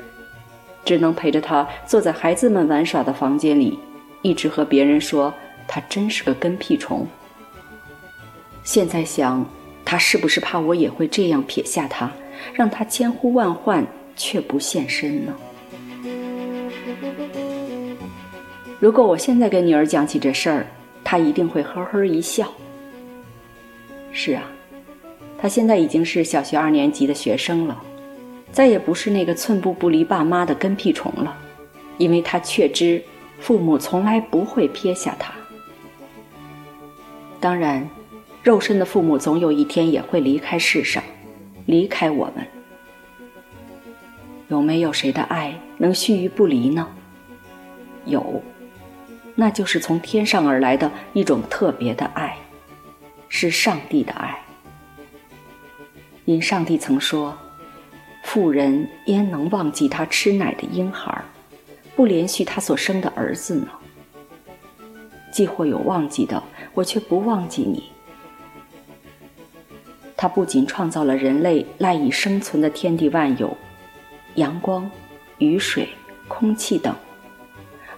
[0.86, 3.78] 只能陪着他坐在孩子们玩耍的房间里，
[4.22, 5.34] 一直和别人说
[5.68, 7.06] 他真是个跟屁虫。
[8.64, 9.46] 现在想，
[9.84, 12.12] 他是不是怕我也会这样撇下他，
[12.54, 15.34] 让他千呼万唤却不现身呢？
[18.80, 20.68] 如果我现在跟女儿讲起这事儿，
[21.04, 22.48] 她一定会呵呵一笑。
[24.12, 24.44] 是啊，
[25.38, 27.82] 她现在已经是小学二年级的学生了，
[28.56, 31.38] 再也不是那个寸步不离爸妈的跟屁虫了，
[31.98, 33.04] 因为他确知
[33.42, 35.34] 父母从来不会撇下他。
[37.42, 37.86] 当然。
[38.44, 41.04] 肉身的父母总有一天也会离开世上，
[41.66, 42.46] 离开我们。
[44.50, 46.88] 有没有谁的爱能须臾不离呢？
[48.06, 48.44] 有，
[49.34, 52.38] 那就是从天上而来的一种特别的爱，
[53.30, 54.38] 是上帝的爱。
[56.26, 57.36] 因上帝曾说
[58.26, 61.24] ：“妇人焉能忘记她吃奶的婴孩，
[61.96, 63.68] 不怜恤她所生的儿子呢？”
[65.32, 66.42] 既或有忘记的，
[66.74, 67.84] 我却不忘记你。
[70.18, 73.56] 他不仅创造了人类赖以生存的天地万有，
[74.36, 74.90] 阳光、
[75.38, 75.90] 雨水、
[76.28, 76.96] 空气等，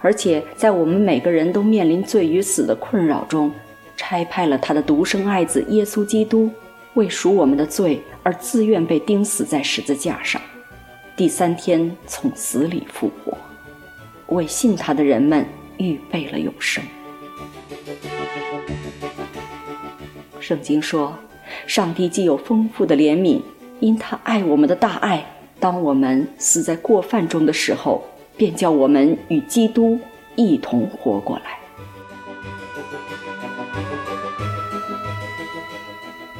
[0.00, 3.52] 而且在我们每个人都面临罪与死的困扰中，
[3.96, 6.50] 差派了他的独生爱子耶稣基督，
[6.94, 10.40] 为赎我们的罪而自愿被钉死在十字架上，
[11.16, 13.36] 第三天从死里复活，
[14.28, 16.82] 为信他的人们预备了永生。
[20.40, 21.16] 圣经说。
[21.66, 23.42] 上帝既有丰富的怜悯，
[23.78, 25.22] 因他爱我们的大爱，
[25.60, 28.02] 当我们死在过犯中的时候，
[28.38, 29.98] 便叫我们与基督
[30.34, 31.58] 一同活过来。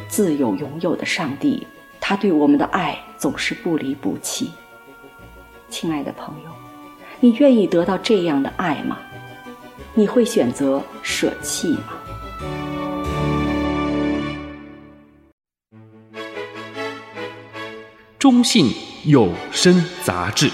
[0.08, 1.66] 自有永有的上帝，
[2.00, 4.50] 他对我们的爱总是不离不弃。
[5.68, 6.50] 亲爱的朋友，
[7.20, 8.98] 你愿意得到这样的爱吗？
[9.94, 11.92] 你会选择舍弃吗？
[18.18, 18.72] 中信
[19.04, 20.50] 有声杂志。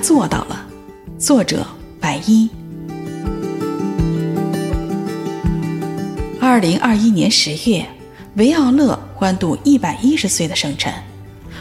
[0.00, 0.66] 做到了。
[1.18, 1.66] 作者：
[2.00, 2.48] 白衣。
[6.40, 7.86] 二零二一年十月，
[8.34, 10.92] 维奥勒欢度一百一十岁的生辰。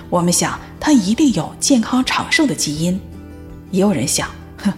[0.10, 0.60] 我们想。
[0.82, 2.98] 他一定有健康长寿的基因，
[3.70, 4.72] 也有人想，哼，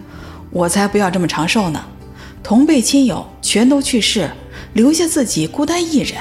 [0.49, 1.79] 我才不要这么长寿呢！
[2.41, 4.29] 同辈亲友全都去世，
[4.73, 6.17] 留下自己孤单一人，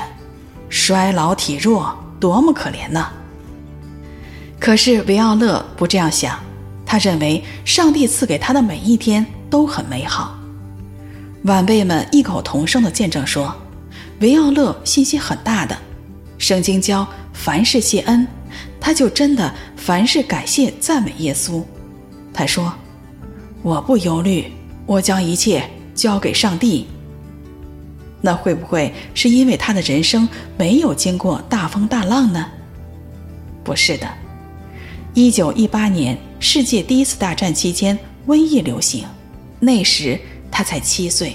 [0.69, 3.09] 衰老体弱，多么可怜呢！
[4.61, 6.39] 可是维奥勒不这样想，
[6.91, 10.37] 他认为上帝赐给他的每一天都很美好。
[11.45, 13.55] 晚辈们异口同声的见证说，
[14.19, 15.79] 维奥勒信心很大的，
[16.37, 18.27] 圣经教凡事谢恩。
[18.81, 21.63] 他就真的凡事感谢赞美耶稣。
[22.35, 22.75] 他说
[23.63, 24.53] ：“我不忧虑，
[24.85, 25.63] 我将一切
[25.95, 26.89] 交给上帝。”
[28.21, 30.29] 那会不会是因为他的人生
[30.59, 32.45] 没有经过大风大浪呢？
[33.63, 34.09] 不是的。
[35.15, 39.05] 一九一八年世界第一次大战期间，瘟疫流行，
[39.61, 40.19] 那时
[40.51, 41.35] 他才七岁，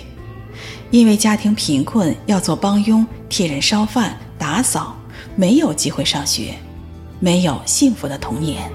[0.89, 4.97] 因为家庭贫困，要做帮佣，替人烧饭、打扫，
[5.35, 6.55] 没有机会上学。
[7.19, 8.69] 没有幸福的童年，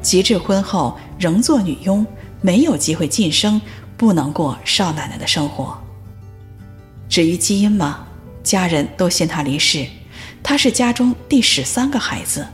[0.00, 2.06] 及至婚后仍做女佣，
[2.40, 3.60] 没有机会晋升，
[3.96, 5.76] 不能过少奶奶的生活。
[7.08, 8.06] 至于基因嘛，
[8.42, 9.84] 家人都嫌他离世，
[10.42, 12.46] 他是家中第十三个孩子，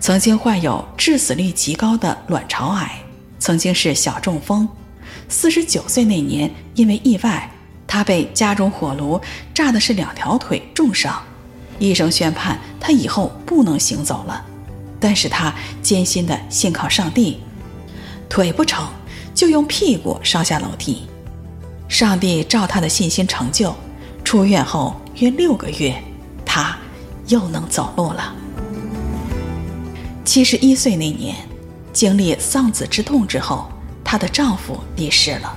[0.00, 2.90] 曾经患有致死率极高的卵巢癌，
[3.38, 4.66] 曾经是小中风。
[5.28, 7.48] 四十九岁那年，因为意外，
[7.86, 9.20] 他被家中火炉
[9.52, 11.22] 炸的是两条腿重伤，
[11.78, 14.42] 医生宣判他以后不能行走了。
[14.98, 17.38] 但是他艰辛的信靠上帝，
[18.28, 18.88] 腿不成
[19.34, 21.06] 就用屁股上下楼梯。
[21.88, 23.74] 上帝照他的信心成就，
[24.24, 26.02] 出院后约六个月，
[26.44, 26.74] 他
[27.26, 28.34] 又能走路了。
[30.24, 31.34] 七十一岁那年，
[31.92, 33.70] 经历丧子之痛之后。
[34.02, 35.56] 她的丈夫离世了，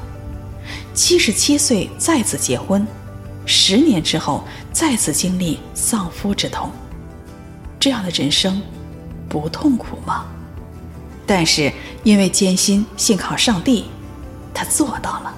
[0.93, 2.85] 七十七岁再次结婚，
[3.47, 6.69] 十年之后再次经历丧夫之痛，
[7.79, 8.61] 这样的人生
[9.27, 10.25] 不痛苦吗？
[11.25, 13.85] 但是因为艰辛信靠上帝，
[14.53, 15.33] 他做到了，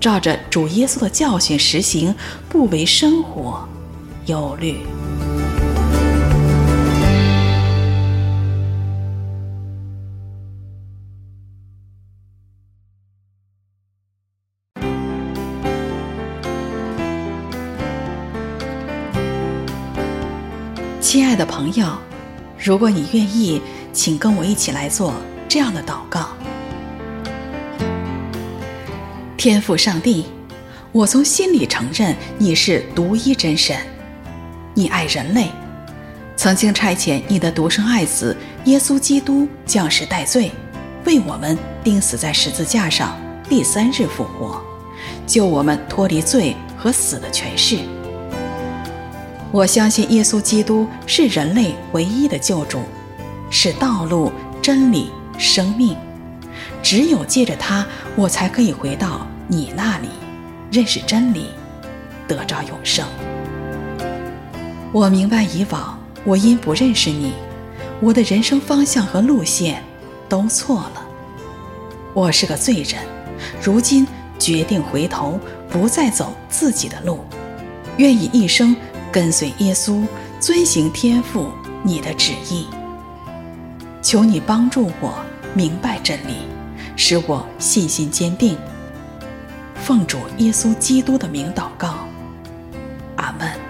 [0.00, 2.14] 照着主耶稣的教训实行，
[2.48, 3.68] 不为生活
[4.24, 4.78] 忧虑。
[21.36, 21.86] 的朋友，
[22.58, 23.60] 如果你愿意，
[23.92, 25.14] 请跟我一起来做
[25.48, 26.28] 这样的祷告。
[29.36, 30.26] 天父上帝，
[30.92, 33.76] 我从心里承认你是独一真神，
[34.74, 35.50] 你爱人类，
[36.36, 40.50] 曾经差遣你的独生爱子耶稣基督降世代罪，
[41.04, 43.16] 为我们钉死在十字架上，
[43.48, 44.60] 第三日复活，
[45.26, 47.78] 救我们脱离罪和死的权势。
[49.56, 52.82] 我相信耶稣基督是人类唯一的救主，
[53.48, 54.30] 是道路、
[54.60, 55.96] 真理、生命。
[56.82, 57.86] 只有借着他，
[58.16, 60.08] 我才可以回到你那里，
[60.70, 61.46] 认识真理，
[62.28, 63.06] 得着永生。
[64.92, 67.32] 我明白以往我因不认识你，
[68.02, 69.82] 我的人生方向和路线
[70.28, 71.02] 都错了。
[72.12, 73.00] 我是个罪人，
[73.62, 74.06] 如今
[74.38, 75.40] 决定回头，
[75.70, 77.20] 不再走自己的路，
[77.96, 78.76] 愿意一生。
[79.16, 80.06] 跟随耶稣
[80.38, 81.50] 遵行天父
[81.82, 82.66] 你的旨意。
[84.02, 86.40] 求你帮助我明白真理
[86.96, 88.58] 使我信心坚定。
[89.74, 92.06] 奉主耶稣基督的名祷告
[93.16, 93.65] 阿门。